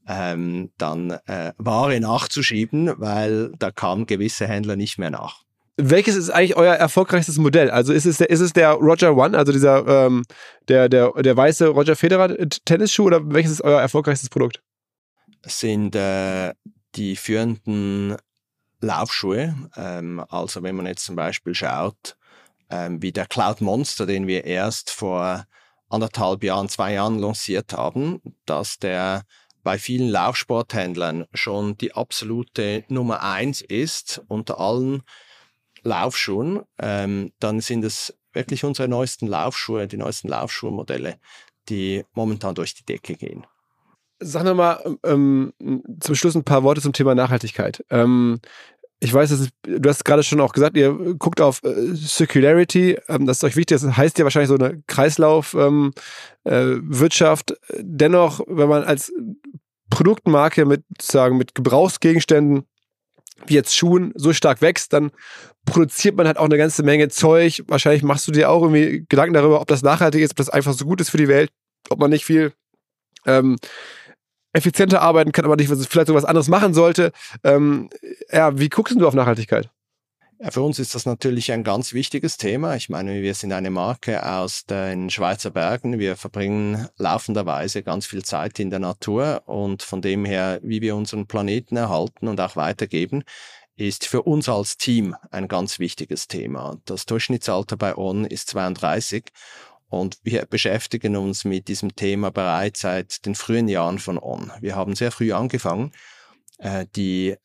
[0.07, 5.43] ähm, dann äh, Ware nachzuschieben, weil da kamen gewisse Händler nicht mehr nach.
[5.81, 7.71] Welches ist eigentlich euer erfolgreichstes Modell?
[7.71, 10.23] Also ist es der, ist es der Roger One, also dieser ähm,
[10.67, 14.61] der, der, der weiße Roger Federer Tennisschuh oder welches ist euer erfolgreichstes Produkt?
[15.45, 16.53] Sind äh,
[16.95, 18.17] die führenden
[18.81, 19.55] Laufschuhe.
[19.77, 22.17] Ähm, also wenn man jetzt zum Beispiel schaut,
[22.69, 25.45] ähm, wie der Cloud Monster, den wir erst vor
[25.89, 29.23] anderthalb Jahren, zwei Jahren lanciert haben, dass der
[29.63, 35.03] bei vielen Laufsporthändlern schon die absolute Nummer eins ist unter allen
[35.83, 41.19] Laufschuhen, ähm, dann sind es wirklich unsere neuesten Laufschuhe, die neuesten Laufschuhmodelle,
[41.69, 43.45] die momentan durch die Decke gehen.
[44.19, 45.53] Sag nochmal ähm,
[46.01, 47.83] zum Schluss ein paar Worte zum Thema Nachhaltigkeit.
[47.89, 48.39] Ähm,
[48.99, 53.25] ich weiß, ist, du hast gerade schon auch gesagt, ihr guckt auf äh, Circularity, ähm,
[53.25, 57.51] das ist euch wichtig, das heißt ja wahrscheinlich so eine Kreislaufwirtschaft.
[57.51, 59.13] Ähm, äh, Dennoch, wenn man als
[59.89, 62.65] Produktmarke mit, sagen, mit Gebrauchsgegenständen
[63.47, 65.11] wie jetzt Schuhen so stark wächst, dann
[65.65, 67.63] produziert man halt auch eine ganze Menge Zeug.
[67.67, 70.73] Wahrscheinlich machst du dir auch irgendwie Gedanken darüber, ob das nachhaltig ist, ob das einfach
[70.73, 71.49] so gut ist für die Welt,
[71.89, 72.53] ob man nicht viel
[73.25, 73.57] ähm,
[74.53, 77.11] effizienter arbeiten kann, aber nicht vielleicht so was anderes machen sollte.
[77.43, 77.89] Ähm,
[78.31, 79.69] ja, wie guckst du auf Nachhaltigkeit?
[80.41, 82.77] Ja, für uns ist das natürlich ein ganz wichtiges Thema.
[82.77, 85.99] Ich meine, wir sind eine Marke aus den Schweizer Bergen.
[85.99, 90.95] Wir verbringen laufenderweise ganz viel Zeit in der Natur und von dem her, wie wir
[90.95, 93.23] unseren Planeten erhalten und auch weitergeben,
[93.75, 96.77] ist für uns als Team ein ganz wichtiges Thema.
[96.85, 99.25] Das Durchschnittsalter bei On ist 32
[99.89, 104.53] und wir beschäftigen uns mit diesem Thema bereits seit den frühen Jahren von On.
[104.61, 105.91] Wir haben sehr früh angefangen,
[106.59, 107.35] äh, die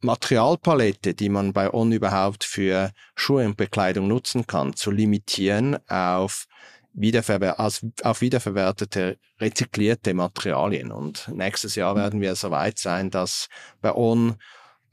[0.00, 6.46] Materialpalette, die man bei On überhaupt für Schuhe und Bekleidung nutzen kann, zu limitieren auf,
[6.92, 10.92] wiederverwer auf wiederverwertete, rezyklierte Materialien.
[10.92, 11.98] Und nächstes Jahr mhm.
[11.98, 13.48] werden wir so weit sein, dass
[13.80, 14.36] bei On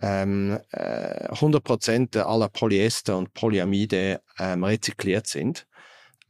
[0.01, 5.65] ähm, äh, 100% aller Polyester und Polyamide ähm, rezykliert sind.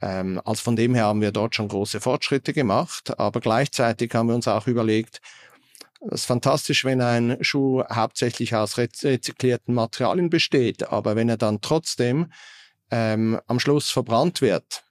[0.01, 4.28] Ähm, also von dem her haben wir dort schon große Fortschritte gemacht, aber gleichzeitig haben
[4.28, 5.21] wir uns auch überlegt,
[6.07, 11.61] Das ist fantastisch, wenn ein Schuh hauptsächlich aus rezyklierten Materialien besteht, aber wenn er dann
[11.61, 12.31] trotzdem
[12.91, 14.83] ähm, am Schluss verbrannt wird,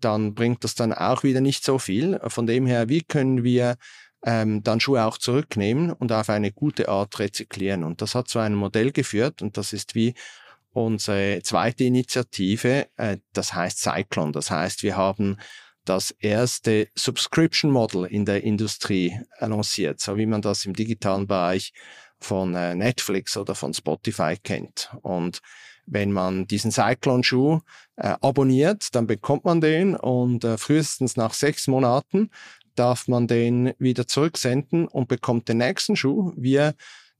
[0.00, 2.20] dann bringt das dann auch wieder nicht so viel.
[2.28, 3.76] Von dem her, wie können wir
[4.24, 7.82] ähm, dann Schuhe auch zurücknehmen und auf eine gute Art rezyklieren?
[7.82, 10.14] Und das hat zu einem Modell geführt und das ist wie
[10.70, 14.30] unsere zweite Initiative, äh, das heißt Cyclone.
[14.30, 15.38] Das heißt, wir haben
[15.88, 21.72] das erste Subscription Model in der Industrie lanciert, so wie man das im digitalen Bereich
[22.20, 24.90] von äh, Netflix oder von Spotify kennt.
[25.02, 25.40] Und
[25.86, 27.60] wenn man diesen Cyclone-Schuh
[27.96, 32.30] äh, abonniert, dann bekommt man den und äh, frühestens nach sechs Monaten
[32.74, 36.32] darf man den wieder zurücksenden und bekommt den nächsten Schuh.
[36.36, 36.74] Wir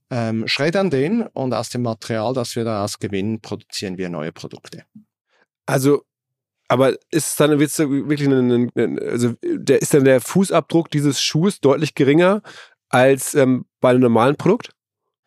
[0.09, 4.85] ähm, schreddern den und aus dem Material, das wir daraus gewinnen, produzieren wir neue Produkte.
[5.65, 6.03] Also
[6.69, 11.95] aber ist dann wird's wirklich ein, also der ist dann der Fußabdruck dieses Schuhs deutlich
[11.95, 12.41] geringer
[12.89, 14.69] als ähm, bei einem normalen Produkt?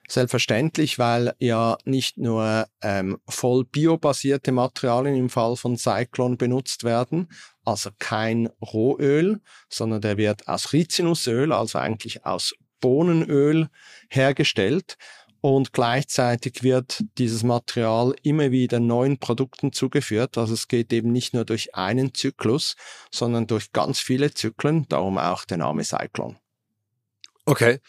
[0.08, 7.28] Selbstverständlich, weil ja nicht nur ähm, voll biobasierte Materialien im Fall von Cyclone benutzt werden,
[7.64, 13.68] also kein Rohöl, sondern der wird aus Rizinusöl, also eigentlich aus Bohnenöl
[14.10, 14.96] hergestellt
[15.42, 20.38] und gleichzeitig wird dieses Material immer wieder neuen Produkten zugeführt.
[20.38, 22.76] Also es geht eben nicht nur durch einen Zyklus,
[23.10, 26.36] sondern durch ganz viele Zyklen, darum auch der Name Cyclone.
[27.44, 27.80] Okay.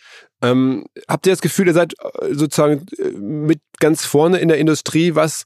[0.41, 4.57] Ähm, habt ihr das Gefühl, ihr seid äh, sozusagen äh, mit ganz vorne in der
[4.57, 5.45] Industrie, was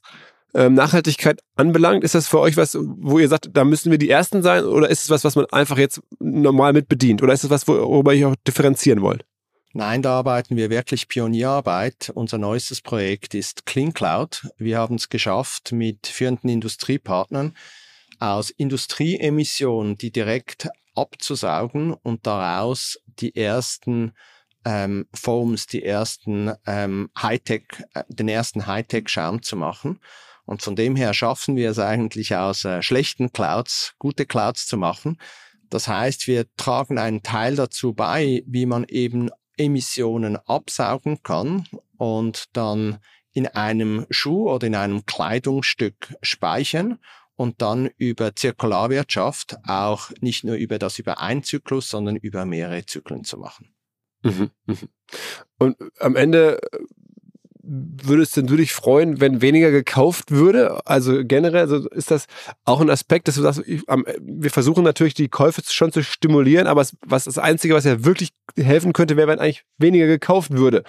[0.54, 2.04] ähm, Nachhaltigkeit anbelangt?
[2.04, 4.64] Ist das für euch was, wo ihr sagt, da müssen wir die Ersten sein?
[4.64, 7.22] Oder ist es was, was man einfach jetzt normal mit bedient?
[7.22, 9.26] Oder ist es was, worüber ihr auch differenzieren wollt?
[9.74, 12.10] Nein, da arbeiten wir wirklich Pionierarbeit.
[12.14, 14.48] Unser neuestes Projekt ist Clean Cloud.
[14.56, 17.54] Wir haben es geschafft, mit führenden Industriepartnern
[18.18, 24.12] aus Industrieemissionen, die direkt abzusaugen und daraus die ersten
[24.64, 27.64] ähm, Foams, die ersten ähm, Hightech,
[27.94, 30.00] äh, den ersten Hightech-Schaum zu machen.
[30.46, 34.78] Und von dem her schaffen wir es eigentlich aus äh, schlechten Clouds, gute Clouds zu
[34.78, 35.18] machen.
[35.68, 42.44] Das heißt, wir tragen einen Teil dazu bei, wie man eben Emissionen absaugen kann und
[42.54, 42.98] dann
[43.32, 46.98] in einem Schuh oder in einem Kleidungsstück speichern
[47.36, 52.84] und dann über Zirkularwirtschaft auch nicht nur über das über einen Zyklus, sondern über mehrere
[52.84, 53.74] Zyklen zu machen.
[54.22, 54.88] Mhm, mhm.
[55.58, 56.60] Und am Ende
[57.68, 60.86] würdest denn du dich freuen, wenn weniger gekauft würde?
[60.86, 62.26] Also generell also ist das
[62.64, 66.86] auch ein Aspekt, dass du sagst, wir versuchen natürlich die Käufe schon zu stimulieren, aber
[67.06, 70.82] was das Einzige, was ja wirklich helfen könnte, wäre, wenn eigentlich weniger gekauft würde.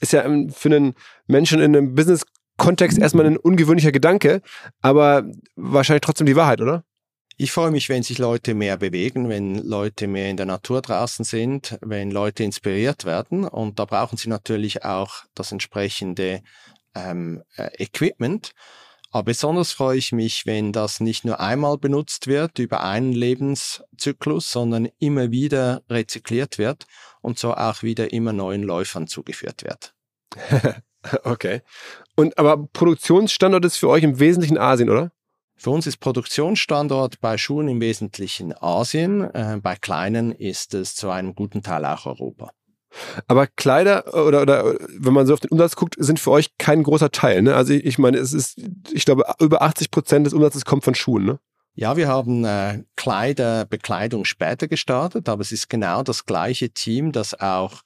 [0.00, 0.94] Ist ja für einen
[1.26, 4.40] Menschen in einem Business-Kontext erstmal ein ungewöhnlicher Gedanke,
[4.80, 5.24] aber
[5.56, 6.84] wahrscheinlich trotzdem die Wahrheit, oder?
[7.42, 11.24] Ich freue mich, wenn sich Leute mehr bewegen, wenn Leute mehr in der Natur draußen
[11.24, 13.46] sind, wenn Leute inspiriert werden.
[13.46, 16.42] Und da brauchen sie natürlich auch das entsprechende
[16.94, 18.50] ähm, äh, Equipment.
[19.10, 24.52] Aber besonders freue ich mich, wenn das nicht nur einmal benutzt wird über einen Lebenszyklus,
[24.52, 26.84] sondern immer wieder rezykliert wird
[27.22, 29.94] und so auch wieder immer neuen Läufern zugeführt wird.
[31.24, 31.62] okay.
[32.16, 35.10] Und aber Produktionsstandort ist für euch im Wesentlichen Asien, oder?
[35.62, 41.10] Für uns ist Produktionsstandort bei Schuhen im Wesentlichen Asien, äh, bei kleinen ist es zu
[41.10, 42.52] einem guten Teil auch Europa.
[43.26, 46.82] Aber Kleider oder, oder wenn man so auf den Umsatz guckt, sind für euch kein
[46.82, 47.42] großer Teil.
[47.42, 47.54] Ne?
[47.54, 48.58] Also ich meine, es ist,
[48.90, 51.26] ich glaube, über 80 Prozent des Umsatzes kommt von Schuhen.
[51.26, 51.38] Ne?
[51.74, 57.12] Ja, wir haben äh, Kleider, Bekleidung später gestartet, aber es ist genau das gleiche Team,
[57.12, 57.82] das auch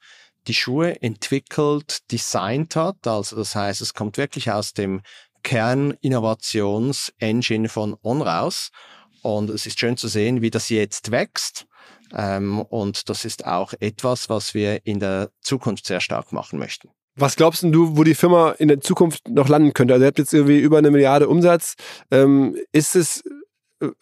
[0.47, 3.05] die Schuhe entwickelt, designt hat.
[3.05, 5.01] Also das heißt, es kommt wirklich aus dem
[5.45, 7.69] Kerninnovationsengine
[8.03, 8.71] On raus.
[9.21, 11.67] Und es ist schön zu sehen, wie das jetzt wächst.
[12.13, 16.89] Ähm, und das ist auch etwas, was wir in der Zukunft sehr stark machen möchten.
[17.15, 19.93] Was glaubst du, wo die Firma in der Zukunft noch landen könnte?
[19.93, 21.75] Also ihr habt jetzt irgendwie über eine Milliarde Umsatz.
[22.11, 23.23] Ähm, ist es,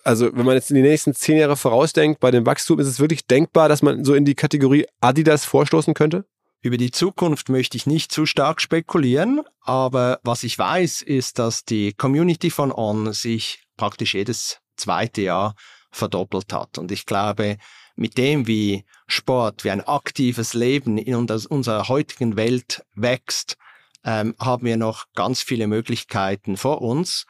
[0.03, 2.99] also wenn man jetzt in die nächsten zehn Jahre vorausdenkt, bei dem Wachstum, ist es
[2.99, 6.25] wirklich denkbar, dass man so in die Kategorie Adidas vorstoßen könnte?
[6.63, 11.65] Über die Zukunft möchte ich nicht zu stark spekulieren, aber was ich weiß, ist, dass
[11.65, 15.55] die Community von On sich praktisch jedes zweite Jahr
[15.91, 16.77] verdoppelt hat.
[16.77, 17.57] Und ich glaube,
[17.97, 23.57] mit dem, wie Sport, wie ein aktives Leben in unserer heutigen Welt wächst,
[24.05, 27.25] ähm, haben wir noch ganz viele Möglichkeiten vor uns,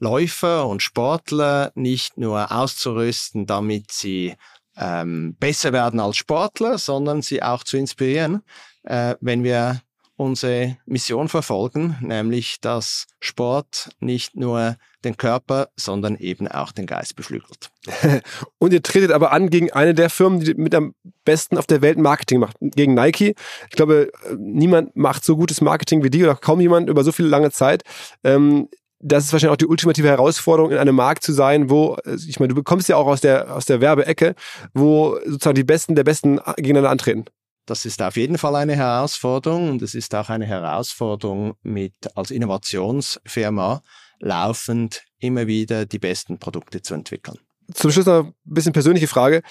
[0.00, 4.34] Läufer und Sportler nicht nur auszurüsten, damit sie
[4.76, 8.42] ähm, besser werden als Sportler, sondern sie auch zu inspirieren,
[8.84, 9.80] äh, wenn wir
[10.16, 17.16] unsere Mission verfolgen, nämlich dass Sport nicht nur den Körper, sondern eben auch den Geist
[17.16, 17.70] beflügelt.
[18.58, 20.94] Und ihr tretet aber an gegen eine der Firmen, die mit am
[21.24, 23.34] besten auf der Welt Marketing macht, gegen Nike.
[23.68, 27.28] Ich glaube, niemand macht so gutes Marketing wie die oder kaum jemand über so viele
[27.28, 27.82] lange Zeit.
[28.22, 28.68] Ähm,
[29.00, 32.48] das ist wahrscheinlich auch die ultimative Herausforderung, in einem Markt zu sein, wo, ich meine,
[32.48, 34.34] du bekommst ja auch aus der, aus der Werbeecke,
[34.72, 37.24] wo sozusagen die Besten der Besten gegeneinander antreten.
[37.66, 42.30] Das ist auf jeden Fall eine Herausforderung und es ist auch eine Herausforderung mit als
[42.30, 43.82] Innovationsfirma
[44.20, 47.38] laufend immer wieder die besten Produkte zu entwickeln.
[47.72, 49.42] Zum Schluss noch ein bisschen persönliche Frage.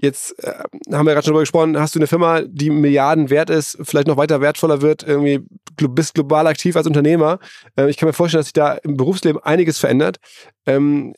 [0.00, 0.52] Jetzt äh,
[0.92, 4.06] haben wir gerade schon darüber gesprochen, hast du eine Firma, die Milliarden wert ist, vielleicht
[4.06, 5.40] noch weiter wertvoller wird, irgendwie
[5.76, 7.40] bist global aktiv als Unternehmer.
[7.76, 10.18] Äh, ich kann mir vorstellen, dass sich da im Berufsleben einiges verändert.
[10.66, 11.14] Ähm,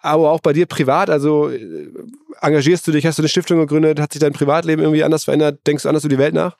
[0.00, 1.88] aber auch bei dir privat, also äh,
[2.40, 5.60] engagierst du dich, hast du eine Stiftung gegründet, hat sich dein Privatleben irgendwie anders verändert?
[5.66, 6.56] Denkst du anders über die Welt nach?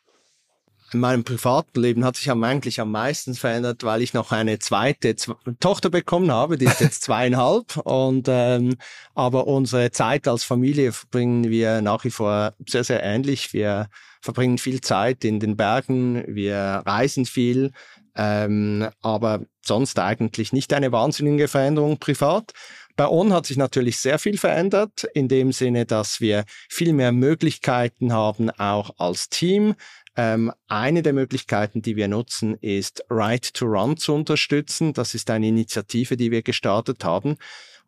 [0.94, 5.16] In meinem privaten Leben hat sich eigentlich am meisten verändert, weil ich noch eine zweite
[5.16, 7.76] Z Tochter bekommen habe, die ist jetzt zweieinhalb.
[7.78, 8.76] Und ähm,
[9.14, 13.52] aber unsere Zeit als Familie verbringen wir nach wie vor sehr, sehr ähnlich.
[13.52, 13.88] Wir
[14.22, 17.72] verbringen viel Zeit in den Bergen, wir reisen viel,
[18.16, 22.52] ähm, aber sonst eigentlich nicht eine wahnsinnige Veränderung privat.
[22.96, 27.10] Bei On hat sich natürlich sehr viel verändert, in dem Sinne, dass wir viel mehr
[27.10, 29.74] Möglichkeiten haben, auch als Team
[30.16, 34.92] ähm, eine der Möglichkeiten, die wir nutzen, ist Right to Run zu unterstützen.
[34.92, 37.36] Das ist eine Initiative, die wir gestartet haben,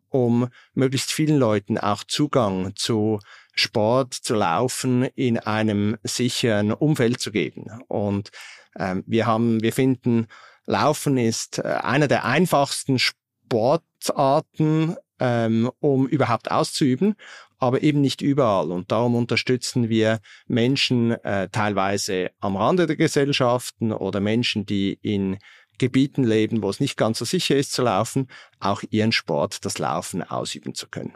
[0.09, 3.19] um möglichst vielen Leuten auch Zugang zu
[3.53, 7.67] Sport, zu Laufen in einem sicheren Umfeld zu geben.
[7.87, 8.29] Und
[8.77, 10.27] ähm, wir haben, wir finden,
[10.65, 17.15] Laufen ist äh, einer der einfachsten Sportarten, ähm, um überhaupt auszuüben
[17.57, 18.71] aber eben nicht überall.
[18.71, 25.37] Und darum unterstützen wir Menschen äh, teilweise am Rande der Gesellschaften oder Menschen, die in
[25.77, 28.27] Gebieten leben, wo es nicht ganz so sicher ist zu laufen,
[28.59, 31.13] auch ihren Sport, das Laufen ausüben zu können.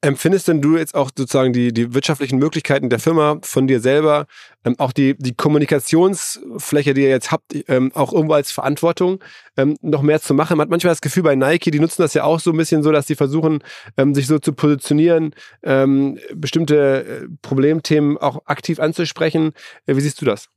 [0.00, 4.26] Empfindest denn du jetzt auch sozusagen die, die wirtschaftlichen Möglichkeiten der Firma von dir selber,
[4.64, 9.18] ähm, auch die, die Kommunikationsfläche, die ihr jetzt habt, ähm, auch irgendwo als Verantwortung,
[9.56, 10.56] ähm, noch mehr zu machen?
[10.56, 12.84] Man hat manchmal das Gefühl bei Nike, die nutzen das ja auch so ein bisschen
[12.84, 13.58] so, dass sie versuchen,
[13.96, 15.34] ähm, sich so zu positionieren,
[15.64, 19.52] ähm, bestimmte äh, Problemthemen auch aktiv anzusprechen.
[19.86, 20.48] Äh, wie siehst du das?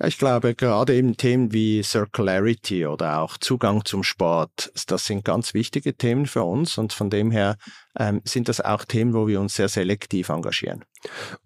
[0.00, 5.24] Ja, ich glaube, gerade eben Themen wie Circularity oder auch Zugang zum Sport, das sind
[5.24, 7.56] ganz wichtige Themen für uns und von dem her
[7.98, 10.84] ähm, sind das auch Themen, wo wir uns sehr selektiv engagieren.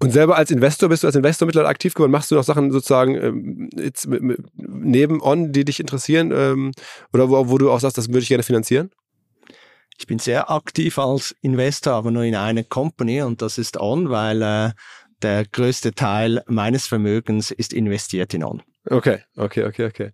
[0.00, 2.12] Und selber als Investor, bist du als Investor mittlerweile aktiv geworden?
[2.12, 6.72] Machst du noch Sachen sozusagen ähm, jetzt mit, mit, neben On, die dich interessieren ähm,
[7.14, 8.90] oder wo, wo du auch sagst, das würde ich gerne finanzieren?
[9.98, 14.10] Ich bin sehr aktiv als Investor, aber nur in einer Company und das ist On,
[14.10, 14.70] weil äh,
[15.22, 18.62] der größte Teil meines Vermögens ist investiert in On.
[18.90, 20.10] Okay, okay, okay, okay.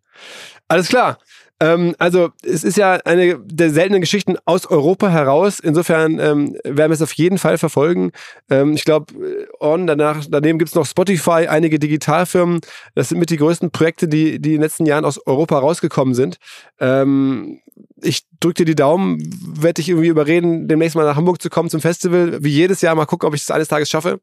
[0.69, 1.19] Alles klar.
[1.61, 5.59] Ähm, also es ist ja eine der seltenen Geschichten aus Europa heraus.
[5.59, 8.13] Insofern ähm, werden wir es auf jeden Fall verfolgen.
[8.49, 12.61] Ähm, ich glaube, äh, On, danach, daneben gibt es noch Spotify, einige Digitalfirmen.
[12.95, 16.15] Das sind mit die größten Projekte, die, die in den letzten Jahren aus Europa rausgekommen
[16.15, 16.37] sind.
[16.79, 17.61] Ähm,
[18.03, 19.19] ich drücke dir die Daumen,
[19.61, 22.39] werde dich irgendwie überreden, demnächst mal nach Hamburg zu kommen zum Festival.
[22.41, 24.21] Wie jedes Jahr mal gucken, ob ich es eines Tages schaffe.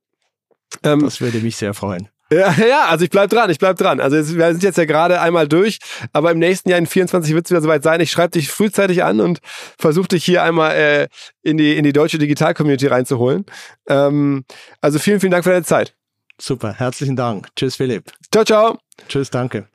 [0.83, 2.09] Ähm, das würde mich sehr freuen.
[2.31, 3.99] Ja, ja, also ich bleib dran, ich bleib dran.
[3.99, 5.79] Also wir sind jetzt ja gerade einmal durch,
[6.11, 8.01] aber im nächsten Jahr in 24 wird es wieder soweit sein.
[8.01, 9.39] Ich schreibe dich frühzeitig an und
[9.77, 11.07] versuche dich hier einmal äh,
[11.43, 13.45] in die in die deutsche Digital-Community reinzuholen.
[13.87, 14.45] Ähm,
[14.81, 15.95] also vielen, vielen Dank für deine Zeit.
[16.39, 17.47] Super, herzlichen Dank.
[17.55, 18.11] Tschüss, Philipp.
[18.31, 18.77] Ciao, ciao.
[19.07, 19.74] Tschüss, danke.